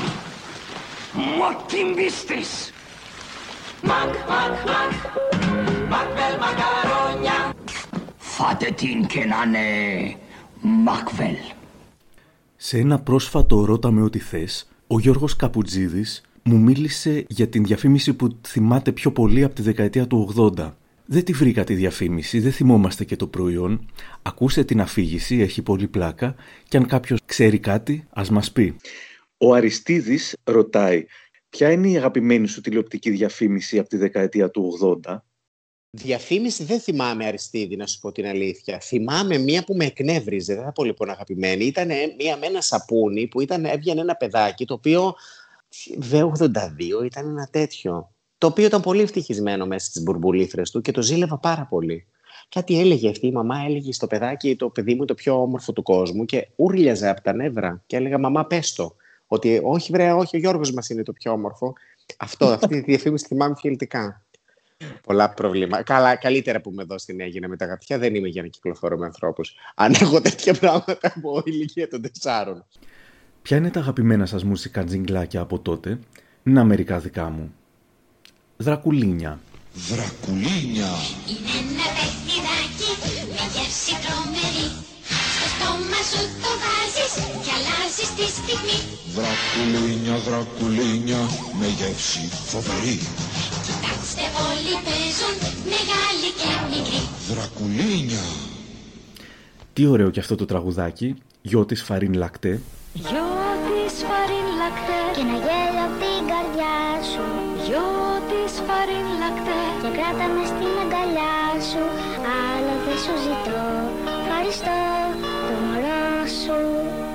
Μα 1.39 1.55
τι 1.55 1.77
μπίστες! 1.93 2.71
Μακ, 3.83 4.13
μακ, 4.29 4.65
μακ, 4.65 4.93
μακβέλ 5.89 6.35
μακαρόνια. 6.39 7.53
Φάτε 8.17 8.71
την 8.71 9.05
και 9.05 9.25
να 9.25 9.43
είναι 9.45 10.15
Μακβέλ. 10.61 11.35
Σε 12.55 12.77
ένα 12.77 12.99
πρόσφατο 12.99 13.65
«Ρώτα 13.65 13.91
με 13.91 14.01
ό,τι 14.01 14.19
θες», 14.19 14.69
ο 14.87 14.99
Γιώργος 14.99 15.35
Καπουτζίδης 15.35 16.21
μου 16.43 16.57
μίλησε 16.57 17.25
για 17.27 17.47
την 17.47 17.63
διαφήμιση 17.63 18.13
που 18.13 18.37
θυμάται 18.47 18.91
πιο 18.91 19.11
πολύ 19.11 19.43
από 19.43 19.55
τη 19.55 19.61
δεκαετία 19.61 20.07
του 20.07 20.33
80. 20.57 20.71
Δεν 21.05 21.23
τη 21.23 21.33
βρήκα 21.33 21.63
τη 21.63 21.73
διαφήμιση, 21.73 22.39
δεν 22.39 22.51
θυμόμαστε 22.51 23.03
και 23.03 23.15
το 23.15 23.27
προϊόν. 23.27 23.89
Ακούσε 24.21 24.63
την 24.63 24.81
αφήγηση, 24.81 25.39
έχει 25.39 25.61
πολύ 25.61 25.87
πλάκα 25.87 26.35
και 26.67 26.77
αν 26.77 26.85
κάποιος 26.85 27.19
ξέρει 27.25 27.59
κάτι, 27.59 28.07
ας 28.09 28.29
μας 28.29 28.51
πει. 28.51 28.75
Ο 29.37 29.53
Αριστίδης 29.53 30.35
ρωτάει, 30.43 31.05
ποια 31.49 31.71
είναι 31.71 31.89
η 31.89 31.97
αγαπημένη 31.97 32.47
σου 32.47 32.61
τηλεοπτική 32.61 33.09
διαφήμιση 33.09 33.79
από 33.79 33.89
τη 33.89 33.97
δεκαετία 33.97 34.49
του 34.49 34.79
80? 35.05 35.17
Διαφήμιση 35.91 36.63
δεν 36.63 36.79
θυμάμαι 36.79 37.25
Αριστίδη, 37.25 37.75
να 37.75 37.87
σου 37.87 37.99
πω 37.99 38.11
την 38.11 38.25
αλήθεια. 38.25 38.79
Θυμάμαι 38.79 39.37
μία 39.37 39.63
που 39.63 39.75
με 39.75 39.85
εκνεύριζε, 39.85 40.55
δεν 40.55 40.63
θα 40.63 40.71
πω 40.71 40.83
λοιπόν 40.83 41.09
αγαπημένη. 41.09 41.65
Ήταν 41.65 41.87
μία 42.17 42.37
με 42.37 42.45
ένα 42.45 42.61
σαπούνι 42.61 43.27
που 43.27 43.41
ήταν, 43.41 43.65
έβγαινε 43.65 44.01
ένα 44.01 44.15
παιδάκι 44.15 44.65
το 44.65 44.73
οποίο 44.73 45.13
V82 46.11 47.05
ήταν 47.05 47.27
ένα 47.27 47.47
τέτοιο. 47.51 48.11
Το 48.37 48.47
οποίο 48.47 48.65
ήταν 48.65 48.81
πολύ 48.81 49.01
ευτυχισμένο 49.01 49.65
μέσα 49.65 49.85
στις 49.85 50.03
μπουρμπουλήθρες 50.03 50.71
του 50.71 50.81
και 50.81 50.91
το 50.91 51.01
ζήλευα 51.01 51.37
πάρα 51.37 51.65
πολύ. 51.65 52.05
Κάτι 52.49 52.79
έλεγε 52.79 53.09
αυτή 53.09 53.27
η 53.27 53.31
μαμά, 53.31 53.63
έλεγε 53.67 53.93
στο 53.93 54.07
παιδάκι 54.07 54.55
το 54.55 54.69
παιδί 54.69 54.95
μου 54.95 55.05
το 55.05 55.13
πιο 55.13 55.41
όμορφο 55.41 55.73
του 55.73 55.83
κόσμου 55.83 56.25
και 56.25 56.47
ούρλιαζε 56.55 57.09
από 57.09 57.21
τα 57.21 57.33
νεύρα 57.33 57.83
και 57.85 57.95
έλεγα 57.95 58.17
μαμά 58.17 58.45
πες 58.45 58.73
το. 58.73 58.95
Ότι 59.31 59.61
όχι 59.63 59.91
βρε, 59.91 60.11
όχι 60.11 60.35
ο 60.35 60.39
Γιώργος 60.39 60.71
μας 60.71 60.89
είναι 60.89 61.03
το 61.03 61.13
πιο 61.13 61.31
όμορφο. 61.31 61.73
Αυτό, 62.17 62.45
αυτή 62.45 62.67
τη 62.67 62.81
διαφήμιση 62.81 63.25
θυμάμαι 63.25 63.55
φιλτικά. 63.57 64.23
Πολλά 65.03 65.29
προβλήματα. 65.29 65.83
Καλά, 65.83 66.15
καλύτερα 66.15 66.61
που 66.61 66.71
με 66.71 66.81
εδώ 66.81 66.97
στην 66.97 67.21
έγινε 67.21 67.47
με 67.47 67.57
τα 67.57 67.65
γατιά. 67.65 67.97
Δεν 67.97 68.15
είμαι 68.15 68.27
για 68.27 68.41
να 68.41 68.47
κυκλοφορώ 68.47 68.97
με 68.97 69.05
ανθρώπους. 69.05 69.55
Αν 69.75 69.93
έχω 69.99 70.21
τέτοια 70.21 70.53
πράγματα 70.53 70.97
από 71.01 71.41
ηλικία 71.45 71.87
των 71.87 72.01
τεσσάρων. 72.01 72.65
Ποια 73.41 73.57
είναι 73.57 73.69
τα 73.69 73.79
αγαπημένα 73.79 74.25
σας 74.25 74.43
μουσικά 74.43 74.83
τζιγκλάκια 74.83 75.41
από 75.41 75.59
τότε; 75.59 75.99
Να 76.43 76.63
μερικά 76.63 76.99
δικά 76.99 77.29
μου. 77.29 77.53
Δρακουλίνια. 78.57 79.39
Δρακουλίνια. 79.73 80.91
Είναι 81.27 81.53
ένα 81.61 81.85
παιδί 81.95 82.19
γεύση 83.53 83.93
τρομερή 83.93 83.95
Στο 83.95 83.95
στόμα 83.95 84.38
σου 86.09 86.21
το 86.43 86.51
βάζεις 86.63 87.13
και 87.43 87.51
αλλάζεις 87.57 88.09
τη 88.17 88.25
στιγμή. 88.37 88.77
Δρακουλίνια, 89.17 90.15
δρακουλίνια, 90.27 91.21
με 91.59 91.67
γεύση 91.77 92.23
φοβερή. 92.51 92.97
Κοιτάξτε 93.67 94.25
όλοι 94.49 94.73
παίζουν, 94.85 95.35
μεγάλοι 95.73 96.29
και 96.39 96.51
μικροί. 96.71 97.01
Δρακουλίνια. 97.29 98.23
Τι 99.73 99.85
ωραίο 99.85 100.09
και 100.09 100.19
αυτό 100.19 100.35
το 100.35 100.45
τραγουδάκι, 100.45 101.15
γιο 101.41 101.65
της 101.65 101.81
Φαρίν 101.83 102.13
Λακτέ, 102.13 102.61
Γιο 102.93 103.29
της 103.65 103.93
φαρίν 104.09 104.47
λακτέ. 104.61 105.01
Και 105.15 105.21
ένα 105.25 105.37
γέλιο 105.45 105.83
απ' 105.87 105.97
την 106.01 106.21
καρδιά 106.31 106.79
σου. 107.11 107.25
Γιο 107.65 107.89
της 108.29 108.51
φαρίν 108.67 109.07
λακτέ. 109.21 109.61
Και 109.81 109.89
κράτα 109.97 110.25
μες 110.33 110.47
στην 110.53 110.73
αγκαλιά 110.83 111.39
σου. 111.69 111.83
Άλλο 112.41 112.73
δεν 112.85 112.97
σου 113.03 113.13
ζητώ 113.25 113.88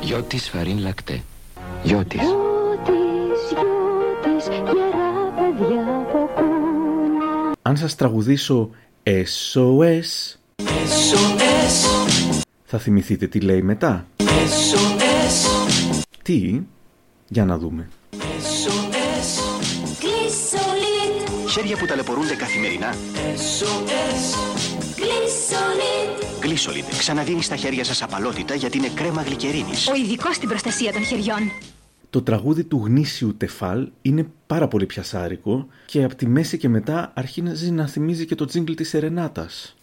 Γιο 0.04 0.22
της 0.22 0.48
Φαρίν 0.48 0.78
Λακτέ. 0.78 1.22
Γιο 1.82 2.04
της. 2.04 2.20
Γιο 2.20 2.78
της, 2.84 3.50
γιο 3.50 4.36
της 4.36 4.46
Γερά 4.46 5.32
παιδιά 5.36 6.00
από 6.00 6.30
κούνα 6.34 7.52
Αν 7.62 7.76
σας 7.76 7.94
τραγουδήσω 7.94 8.70
SOS, 9.04 10.34
θα 12.64 12.78
θυμηθείτε 12.78 13.26
τι 13.26 13.40
λέει 13.40 13.62
μετά; 13.62 14.06
Τι, 16.22 16.60
για 17.28 17.44
να 17.44 17.58
δούμε. 17.58 17.88
Γλυσολίτ, 18.10 18.88
Χέρια 21.50 21.76
που 21.76 21.86
ταλαιπωρούνται 21.86 22.34
καθημερινά. 22.34 22.94
γλυσολίτ 23.14 24.53
Γλίσολιντ. 26.54 26.84
Ξαναδίνεις 26.98 27.44
στα 27.44 27.56
χέρια 27.56 27.84
σας 27.84 28.02
απαλότητα 28.02 28.54
γιατί 28.54 28.78
είναι 28.78 28.90
κρέμα 28.94 29.22
γλυκερίνης. 29.22 29.88
Ο 29.88 29.94
ειδικός 29.94 30.34
στην 30.34 30.48
προστασία 30.48 30.92
των 30.92 31.04
χεριών 31.04 31.50
Το 32.10 32.22
τραγούδι 32.22 32.64
του 32.64 32.82
γνήσιου 32.84 33.36
Τεφάλ 33.36 33.88
είναι 34.02 34.26
πάρα 34.46 34.68
πολύ 34.68 34.86
πιασάρικο 34.86 35.66
και 35.86 36.04
από 36.04 36.14
τη 36.14 36.26
μέση 36.26 36.58
και 36.58 36.68
μετά 36.68 37.12
αρχίζει 37.14 37.70
να 37.70 37.86
θυμίζει 37.86 38.26
και 38.26 38.34
το 38.34 38.44
τζίγκλ 38.44 38.72
της 38.72 38.88
Σερενάτας. 38.88 39.76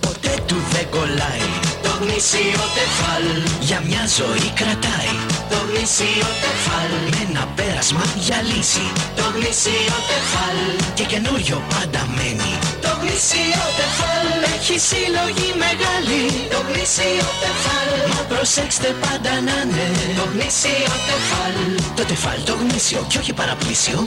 Ποτέ 0.00 0.34
του 0.46 0.56
δεν 0.72 0.86
κολλάει 0.90 1.46
Το 1.82 1.90
γνήσιο 2.00 2.62
τεφάλ 2.78 3.24
Για 3.60 3.80
μια 3.86 4.04
ζωή 4.18 4.48
κρατάει 4.60 5.14
Το 5.52 5.58
γνήσιο 5.68 6.28
τεφάλ 6.44 6.90
Με 7.10 7.30
ένα 7.30 7.44
πέρασμα 7.56 8.04
για 8.26 8.38
λύση 8.42 8.86
Το 9.16 9.24
γνήσιο 9.34 9.96
τεφάλ 10.10 10.58
Και 10.94 11.04
καινούριο 11.04 11.56
πάντα 11.72 12.00
μένει 12.16 12.71
Το 13.02 13.08
γνήσιο 13.08 13.64
τεφάλ 13.80 14.28
Έχει 14.54 14.78
συλλογή 14.88 15.50
μεγάλη. 15.64 16.22
Το 16.54 16.58
γνήσιο 16.68 17.26
τεφάλ 17.44 17.90
Μα 18.12 18.20
προσέξτε 18.30 18.88
πάντα 19.04 19.32
να 19.46 19.56
είναι. 19.62 19.86
Το 20.18 20.24
γνήσιο 20.32 20.92
τεφάλ 21.08 21.54
Το 21.96 22.04
τεφάλ 22.04 22.38
το 22.48 22.54
γνήσιο 22.60 23.00
και 23.08 23.18
όχι 23.18 23.32
παραπλήσιο. 23.32 24.04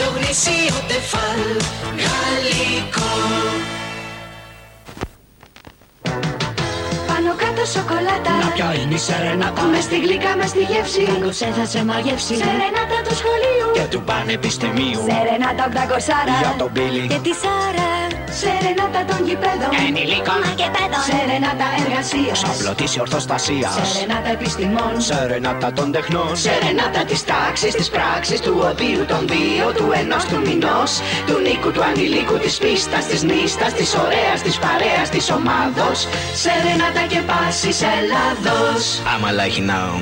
Το 0.00 0.06
γνήσιο 0.14 0.76
τεφάλ 0.92 1.42
Γαλλικό. 2.04 3.12
Πάνω 7.10 7.30
κάτω 7.42 7.62
σοκολάτα. 7.74 8.32
Να 8.42 8.48
ποια 8.54 8.74
είναι 8.80 8.94
η 8.94 8.98
σερενάτα 8.98 9.62
Με 9.62 9.80
στη 9.80 9.96
γλυκά 10.04 10.32
με 10.36 10.46
στη 10.46 10.62
γεύση. 10.70 11.02
Τάγκωσε 11.04 11.48
θα 11.56 11.64
σε 11.72 11.84
μαγεύσει. 11.84 12.34
Σερενάτα 12.42 12.98
του 13.06 13.14
σχολείου. 13.20 13.68
Και 13.78 13.86
του 13.92 14.02
πανεπιστημίου. 14.08 15.00
Σερενάτα 15.10 15.64
800 15.72 16.38
Για 16.40 16.54
τον 16.58 16.70
Μπίλι 16.72 17.06
Και 17.12 17.18
τη 17.26 17.32
Σάρα 17.42 17.95
Σερενάτα 18.42 19.02
των 19.10 19.20
γηπέδων. 19.26 19.70
Ενηλίκων. 19.86 20.38
Μα 20.44 20.52
και 20.60 20.68
παιδών 20.74 21.02
Σερενάτα 21.10 21.68
εργασίας. 21.82 22.38
Σαπλωτής 22.44 22.92
ορθοστασίας. 23.04 23.74
Σερενάτα 23.74 24.30
επιστημών. 24.38 24.94
Σερενάτα 25.08 25.68
των 25.78 25.88
τεχνών. 25.94 26.32
Σερενάτα 26.44 27.02
της 27.10 27.20
τάξης, 27.30 27.74
της 27.78 27.88
πράξης, 27.94 28.40
του 28.44 28.54
οδείου 28.68 29.04
των 29.12 29.22
δύο, 29.32 29.66
του 29.78 29.86
ενός 30.00 30.24
του 30.30 30.38
μηνός, 30.46 30.90
του 31.26 31.36
νίκου, 31.44 31.70
του 31.74 31.82
ανηλίκου, 31.90 32.36
της 32.44 32.54
πίστας, 32.62 33.04
της 33.10 33.20
νύστας, 33.30 33.72
της 33.78 33.90
ωραίας, 34.04 34.38
της 34.46 34.56
παρέας, 34.64 35.08
της 35.14 35.26
ομάδος. 35.38 35.98
Σερενάτα 36.42 37.02
και 37.12 37.20
πάσης 37.30 37.78
Ελλάδος. 37.96 38.80
I'm 39.12 39.24
like 39.40 39.58
now 39.72 39.92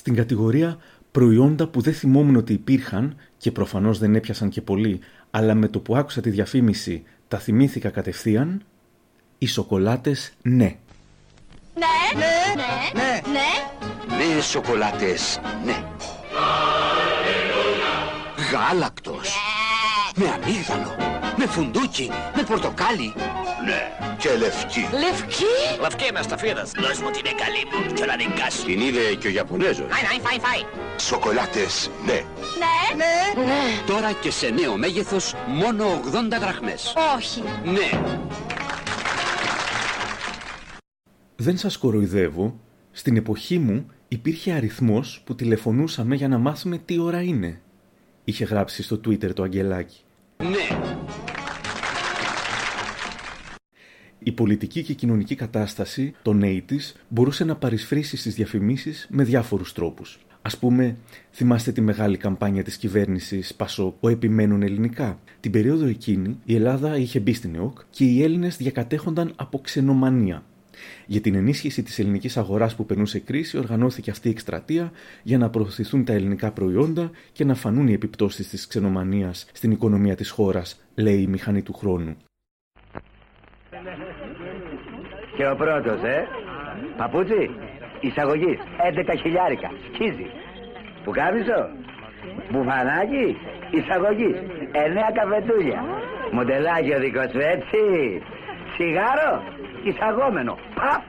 Στην 0.00 0.14
κατηγορία 0.20 0.70
προϊόντα 1.16 1.64
που 1.72 1.80
δεν 1.80 1.94
θυμόμουν 2.00 2.36
ότι 2.36 2.52
υπήρχαν 2.52 3.16
και 3.36 3.50
προφανώς 3.50 3.98
δεν 3.98 4.14
έπιασαν 4.14 4.48
και 4.48 4.60
πολύ, 4.60 5.00
αλλά 5.30 5.54
με 5.54 5.68
το 5.68 5.78
που 5.80 5.96
άκουσα 5.96 6.20
τη 6.20 6.30
διαφήμιση 6.30 7.04
τα 7.28 7.38
θυμήθηκα 7.38 7.90
κατευθείαν, 7.90 8.64
οι 9.38 9.46
σοκολάτες 9.46 10.32
ναι. 10.42 10.76
Ναι, 11.74 12.20
ναι, 12.20 12.62
ναι, 12.94 13.20
ναι 13.32 14.16
Νέες 14.16 14.44
σοκολάτες, 14.44 15.40
ναι. 15.64 15.84
Γάλακτος. 18.52 19.45
Με 20.18 20.26
αμύγδαλο. 20.28 20.96
Με 21.36 21.46
φουντούκι. 21.46 22.10
Με 22.36 22.42
πορτοκάλι. 22.42 23.12
Ναι, 23.66 23.80
και 24.18 24.28
λευκή. 24.38 24.80
Λευκή; 24.92 25.44
Λευκή 25.80 26.12
μες 26.12 26.24
σταφίδας 26.24 26.70
Δώσ' 26.80 27.00
μου 27.00 27.10
την 27.10 27.22
καλή 27.22 27.62
μου 27.70 27.92
και 27.94 28.04
να 28.04 28.16
την 28.16 28.30
κάσω 28.38 28.64
Την 28.64 28.80
είδε 28.80 29.14
και 29.18 29.26
ο 29.26 29.30
Ιαπωνέζος. 29.30 29.86
Φάει, 29.90 30.04
φάει, 30.04 30.20
φάει, 30.20 30.38
φάει 30.38 30.62
Σοκολάτες, 30.96 31.90
ναι. 32.06 32.12
Ναι, 32.12 32.76
ναι, 32.96 33.42
ναι 33.44 33.62
Τώρα 33.86 34.12
και 34.12 34.30
σε 34.30 34.48
νέο 34.48 34.76
μέγεθος 34.76 35.34
μόνο 35.46 35.84
80 36.34 36.38
δραχμές. 36.40 36.94
Όχι 37.16 37.42
Ναι. 37.64 38.00
Δεν 41.36 41.56
σας 41.58 41.76
κοροϊδεύω, 41.76 42.60
στην 42.90 43.16
εποχή 43.16 43.58
μου 43.58 43.86
υπήρχε 44.08 44.52
αριθμός 44.52 45.22
που 45.24 45.34
τηλεφωνούσαμε 45.34 46.14
για 46.14 46.28
να 46.28 46.38
μάθουμε 46.38 46.78
τι 46.78 46.98
ώρα 46.98 47.22
είναι. 47.22 47.60
Είχε 48.24 48.44
γράψει 48.44 48.82
στο 48.82 49.00
Twitter 49.06 49.34
το 49.34 49.42
Αγγελάκι. 49.42 50.05
Ναι. 50.38 50.78
Η 54.18 54.32
πολιτική 54.32 54.82
και 54.82 54.94
κοινωνική 54.94 55.34
κατάσταση 55.34 56.14
των 56.22 56.42
80's 56.44 56.92
μπορούσε 57.08 57.44
να 57.44 57.56
παρισφρήσει 57.56 58.16
στις 58.16 58.34
διαφημίσεις 58.34 59.06
με 59.10 59.24
διάφορους 59.24 59.72
τρόπους. 59.72 60.18
Ας 60.42 60.58
πούμε, 60.58 60.96
θυμάστε 61.32 61.72
τη 61.72 61.80
μεγάλη 61.80 62.16
καμπάνια 62.16 62.62
της 62.62 62.76
κυβέρνησης 62.76 63.54
Πασό, 63.54 63.96
ο 64.00 64.08
επιμένουν 64.08 64.62
ελληνικά. 64.62 65.18
Την 65.40 65.50
περίοδο 65.50 65.86
εκείνη 65.86 66.38
η 66.44 66.54
Ελλάδα 66.54 66.96
είχε 66.96 67.20
μπει 67.20 67.32
στην 67.32 67.54
ΕΟΚ 67.54 67.78
και 67.90 68.04
οι 68.04 68.22
Έλληνες 68.22 68.56
διακατέχονταν 68.56 69.32
από 69.36 69.58
ξενομανία. 69.58 70.42
Για 71.06 71.20
την 71.20 71.34
ενίσχυση 71.34 71.82
της 71.82 71.98
ελληνικής 71.98 72.36
αγοράς 72.36 72.74
που 72.74 72.86
περνούσε 72.86 73.18
κρίση 73.18 73.58
οργανώθηκε 73.58 74.10
αυτή 74.10 74.28
η 74.28 74.30
εκστρατεία 74.30 74.92
για 75.22 75.38
να 75.38 75.50
προωθηθούν 75.50 76.04
τα 76.04 76.12
ελληνικά 76.12 76.50
προϊόντα 76.50 77.10
και 77.32 77.44
να 77.44 77.54
φανούν 77.54 77.88
οι 77.88 77.92
επιπτώσεις 77.92 78.48
της 78.48 78.66
ξενομανίας 78.66 79.46
στην 79.52 79.70
οικονομία 79.70 80.14
της 80.14 80.30
χώρας, 80.30 80.80
λέει 80.94 81.20
η 81.20 81.26
μηχανή 81.26 81.62
του 81.62 81.72
χρόνου. 81.72 82.16
Και 85.36 85.46
ο 85.48 85.56
πρώτος, 85.56 86.02
ε; 86.02 86.28
Παπούτσι, 86.96 87.50
εισαγωγής, 88.00 88.58
11 88.88 89.14
χιλιάρικα, 89.22 89.70
σκίζει. 89.86 90.26
Πουκάμισο, 91.04 91.60
μπουφανάκι, 92.50 93.26
εισαγωγής, 93.70 94.36
9 94.72 95.12
καφετούλια. 95.18 95.80
Μοντελάκι 96.32 96.92
ο 96.92 96.98
δικός 96.98 97.30
σου, 97.30 97.40
έτσι. 97.54 97.80
Σιγάρο, 98.74 99.32
εισαγόμενο, 99.88 100.52
παπ 100.74 101.02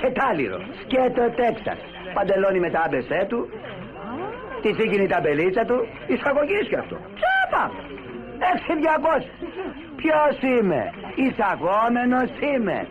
και 0.00 0.10
τάλιρο. 0.18 0.58
Σκέτο 0.80 1.24
Τέξας, 1.38 1.78
παντελόνι 2.14 2.60
με 2.60 2.70
τα 2.70 2.80
άμπεσέ 2.86 3.26
του, 3.28 3.40
τη 4.62 4.70
σύγκινη 4.78 5.06
ταμπελίτσα 5.06 5.64
του, 5.64 5.78
εισαγωγής 6.06 6.68
και 6.68 6.76
αυτό. 6.76 6.96
Τσάπα, 7.18 7.64
6.200. 8.38 9.24
Ποιος 9.96 10.34
είμαι, 10.42 10.92
εισαγόμενος 11.14 12.30
είμαι. 12.52 12.86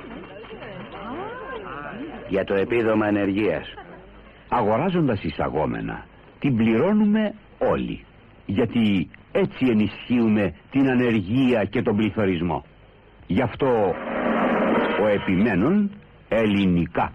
Για 2.27 2.43
το 2.43 2.53
επίδομα 2.53 3.05
ανεργίας. 3.05 3.73
Αγοράζοντας 4.49 5.23
εισαγόμενα, 5.23 6.05
την 6.39 6.55
πληρώνουμε 6.55 7.33
όλοι. 7.57 8.05
Γιατί 8.45 9.09
έτσι 9.31 9.65
ενισχύουμε 9.65 10.53
την 10.71 10.89
ανεργία 10.89 11.63
και 11.63 11.81
τον 11.81 11.95
πληθωρισμό. 11.95 12.65
Γι' 13.27 13.41
αυτό 13.41 13.67
ο 13.67 14.16
επιμένων 15.07 15.91
ελληνικά. 16.29 17.13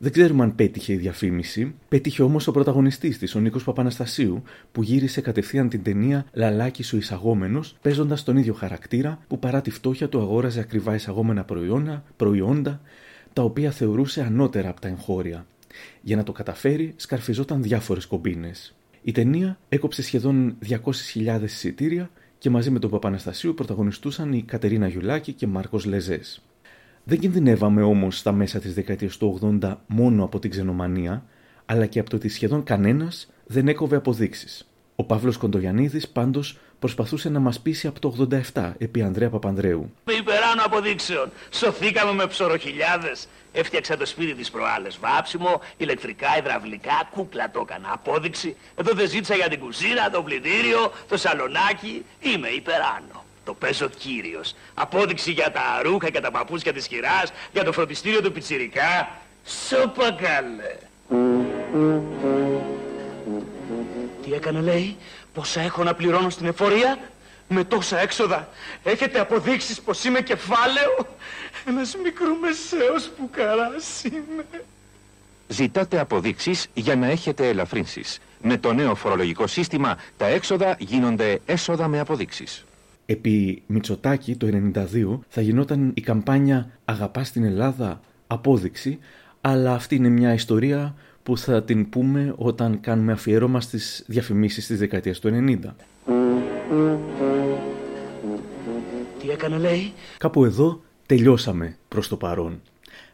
Δεν 0.00 0.12
ξέρουμε 0.12 0.42
αν 0.42 0.54
πέτυχε 0.54 0.92
η 0.92 0.96
διαφήμιση. 0.96 1.74
Πέτυχε 1.88 2.22
όμως 2.22 2.46
ο 2.46 2.52
πρωταγωνιστής 2.52 3.18
της, 3.18 3.34
ο 3.34 3.40
Νίκος 3.40 3.64
Παπαναστασίου, 3.64 4.42
που 4.72 4.82
γύρισε 4.82 5.20
κατευθείαν 5.20 5.68
την 5.68 5.82
ταινία 5.82 6.24
Λαλάκι 6.32 6.94
ο 6.94 6.96
εισαγόμενος, 6.96 7.76
παίζοντας 7.82 8.22
τον 8.22 8.36
ίδιο 8.36 8.54
χαρακτήρα 8.54 9.18
που 9.28 9.38
παρά 9.38 9.60
τη 9.60 9.70
φτώχεια 9.70 10.08
του 10.08 10.20
αγόραζε 10.20 10.60
ακριβά 10.60 10.94
εισαγόμενα 10.94 11.44
προϊόντα, 11.44 12.04
προϊόντα 12.16 12.80
τα 13.32 13.42
οποία 13.42 13.70
θεωρούσε 13.70 14.22
ανώτερα 14.22 14.68
από 14.68 14.80
τα 14.80 14.88
εγχώρια. 14.88 15.46
Για 16.00 16.16
να 16.16 16.22
το 16.22 16.32
καταφέρει, 16.32 16.94
σκαρφιζόταν 16.96 17.62
διάφορες 17.62 18.06
κομπίνες. 18.06 18.74
Η 19.02 19.12
ταινία 19.12 19.58
έκοψε 19.68 20.02
σχεδόν 20.02 20.56
200.000 20.68 21.42
εισιτήρια 21.42 22.10
και 22.38 22.50
μαζί 22.50 22.70
με 22.70 22.78
τον 22.78 22.90
Παπαναστασίου 22.90 23.54
πρωταγωνιστούσαν 23.54 24.32
η 24.32 24.42
Κατερίνα 24.42 24.88
Γιουλάκη 24.88 25.32
και 25.32 25.46
Μάρκος 25.46 25.84
Λεζές. 25.84 26.42
Δεν 27.08 27.18
κινδυνεύαμε 27.18 27.82
όμως 27.82 28.18
στα 28.18 28.32
μέσα 28.32 28.58
της 28.58 28.74
δεκαετίας 28.74 29.16
του 29.16 29.58
80 29.62 29.76
μόνο 29.86 30.24
από 30.24 30.38
την 30.38 30.50
ξενομανία, 30.50 31.24
αλλά 31.66 31.86
και 31.86 31.98
από 31.98 32.10
το 32.10 32.16
ότι 32.16 32.28
σχεδόν 32.28 32.62
κανένας 32.62 33.28
δεν 33.46 33.68
έκοβε 33.68 33.96
αποδείξεις. 33.96 34.68
Ο 34.96 35.04
Παύλος 35.04 35.36
Κοντογιαννίδης 35.36 36.08
πάντως 36.08 36.58
προσπαθούσε 36.78 37.28
να 37.28 37.40
μας 37.40 37.60
πείσει 37.60 37.86
από 37.86 38.00
το 38.00 38.28
87 38.52 38.72
επί 38.78 39.02
Ανδρέα 39.02 39.30
Παπανδρέου. 39.30 39.92
Με 40.04 40.12
υπεράνω 40.12 40.62
αποδείξεων. 40.64 41.30
Σωθήκαμε 41.50 42.12
με 42.12 42.26
ψωροχιλιάδες. 42.26 43.28
Έφτιαξα 43.52 43.96
το 43.96 44.06
σπίτι 44.06 44.34
της 44.34 44.50
προάλλες. 44.50 44.98
Βάψιμο, 45.00 45.60
ηλεκτρικά, 45.76 46.38
υδραυλικά, 46.38 47.08
κούκλα 47.10 47.50
το 47.50 47.66
έκανα. 47.68 47.92
Απόδειξη. 47.92 48.56
Εδώ 48.76 48.92
δεν 48.92 49.08
ζήτησα 49.08 49.34
για 49.34 49.48
την 49.48 49.58
κουζίνα, 49.58 50.10
το 50.10 50.22
πλυντήριο, 50.22 50.92
το 51.08 51.16
σαλονάκι. 51.16 52.04
Είμαι 52.20 52.48
υπεράνω. 52.48 53.26
Το 53.48 53.54
παίζω 53.54 53.88
κύριος. 53.88 54.54
Απόδειξη 54.74 55.30
για 55.30 55.52
τα 55.52 55.80
ρούχα 55.82 56.10
και 56.10 56.20
τα 56.20 56.30
παπούτσια 56.30 56.72
της 56.72 56.86
χειράς, 56.86 57.32
για 57.52 57.64
το 57.64 57.72
φροντιστήριο 57.72 58.22
του 58.22 58.32
πιτσιρικά. 58.32 59.10
Σώπα 59.44 60.12
καλέ. 60.12 60.76
Τι 64.24 64.32
έκανε 64.32 64.60
λέει, 64.60 64.96
πόσα 65.34 65.60
έχω 65.60 65.82
να 65.82 65.94
πληρώνω 65.94 66.30
στην 66.30 66.46
εφορία, 66.46 66.98
με 67.48 67.64
τόσα 67.64 67.98
έξοδα. 67.98 68.48
Έχετε 68.82 69.20
αποδείξεις 69.20 69.80
πως 69.80 70.04
είμαι 70.04 70.20
κεφάλαιο, 70.20 71.06
ένας 71.66 71.96
μικρομεσαίος 72.02 73.10
που 73.16 73.30
καράς 73.30 74.04
είμαι. 74.04 74.44
Ζητάτε 75.48 76.00
αποδείξεις 76.00 76.66
για 76.74 76.96
να 76.96 77.06
έχετε 77.06 77.48
ελαφρύνσεις. 77.48 78.18
Με 78.42 78.56
το 78.56 78.72
νέο 78.72 78.94
φορολογικό 78.94 79.46
σύστημα 79.46 79.98
τα 80.16 80.26
έξοδα 80.26 80.76
γίνονται 80.78 81.40
έσοδα 81.46 81.88
με 81.88 82.00
αποδείξεις. 82.00 82.62
Επί 83.10 83.62
Μητσοτάκη 83.66 84.36
το 84.36 84.48
92 84.74 85.18
θα 85.28 85.40
γινόταν 85.40 85.90
η 85.94 86.00
καμπάνια 86.00 86.70
«Αγαπάς 86.84 87.30
την 87.30 87.44
Ελλάδα» 87.44 88.00
απόδειξη, 88.26 88.98
αλλά 89.40 89.72
αυτή 89.74 89.94
είναι 89.94 90.08
μια 90.08 90.32
ιστορία 90.32 90.94
που 91.22 91.38
θα 91.38 91.62
την 91.62 91.88
πούμε 91.88 92.34
όταν 92.36 92.80
κάνουμε 92.80 93.12
αφιέρωμα 93.12 93.60
στις 93.60 94.04
διαφημίσεις 94.06 94.66
της 94.66 94.78
δεκαετίας 94.78 95.18
του 95.18 95.28
90. 95.28 95.58
Τι 99.18 99.30
έκανε 99.30 99.56
λέει, 99.56 99.92
Κάπου 100.18 100.44
εδώ 100.44 100.80
τελειώσαμε 101.06 101.76
προς 101.88 102.08
το 102.08 102.16
παρόν. 102.16 102.60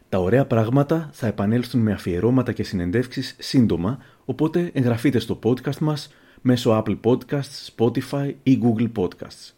Τα 0.09 0.19
ωραία 0.19 0.45
πράγματα 0.45 1.09
θα 1.13 1.27
επανέλθουν 1.27 1.81
με 1.81 1.91
αφιερώματα 1.91 2.51
και 2.51 2.63
συνεντεύξεις 2.63 3.35
σύντομα, 3.39 3.97
οπότε 4.25 4.71
εγγραφείτε 4.73 5.19
στο 5.19 5.39
podcast 5.43 5.77
μας 5.77 6.13
μέσω 6.41 6.83
Apple 6.83 6.97
Podcasts, 7.03 7.75
Spotify 7.75 8.33
ή 8.43 8.59
Google 8.63 8.91
Podcasts. 8.95 9.54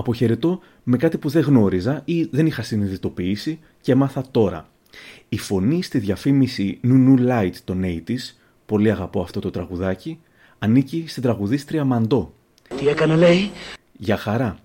Αποχαιρετώ 0.00 0.60
με 0.82 0.96
κάτι 0.96 1.18
που 1.18 1.28
δεν 1.28 1.42
γνώριζα 1.42 2.02
ή 2.04 2.24
δεν 2.24 2.46
είχα 2.46 2.62
συνειδητοποιήσει 2.62 3.58
και 3.80 3.92
έμαθα 3.92 4.24
τώρα. 4.30 4.68
Η 5.28 5.38
φωνή 5.38 5.82
στη 5.82 5.98
διαφήμιση 5.98 6.80
Nunu 6.84 7.28
Light 7.28 7.54
των 7.64 7.82
80's, 7.84 8.34
πολύ 8.66 8.90
αγαπώ 8.90 9.20
αυτό 9.20 9.40
το 9.40 9.50
τραγουδάκι, 9.50 10.20
ανήκει 10.58 11.04
στην 11.08 11.22
τραγουδίστρια 11.22 11.84
Μαντό. 11.84 12.32
τι 12.76 12.88
έκανε 12.88 13.16
λέει; 13.16 13.50
Για 13.92 14.16
χαρά. 14.16 14.58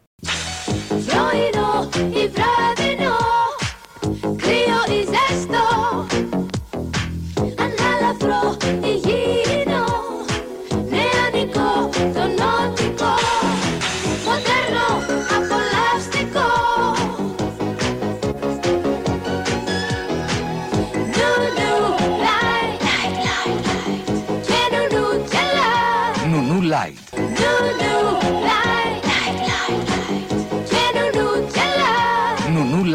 Πρωινό 0.88 1.89
ή 2.10 2.28
βραδινό, 2.28 2.54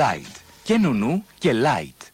light, 0.00 0.08
και 0.08 0.08
νουνου 0.08 0.22
και 0.22 0.22
light. 0.24 0.50
Νουνού 0.58 0.58
Light. 0.58 0.58
Και 0.64 0.78
νουνού 0.78 1.24
και 1.38 1.52
Light. 1.62 2.09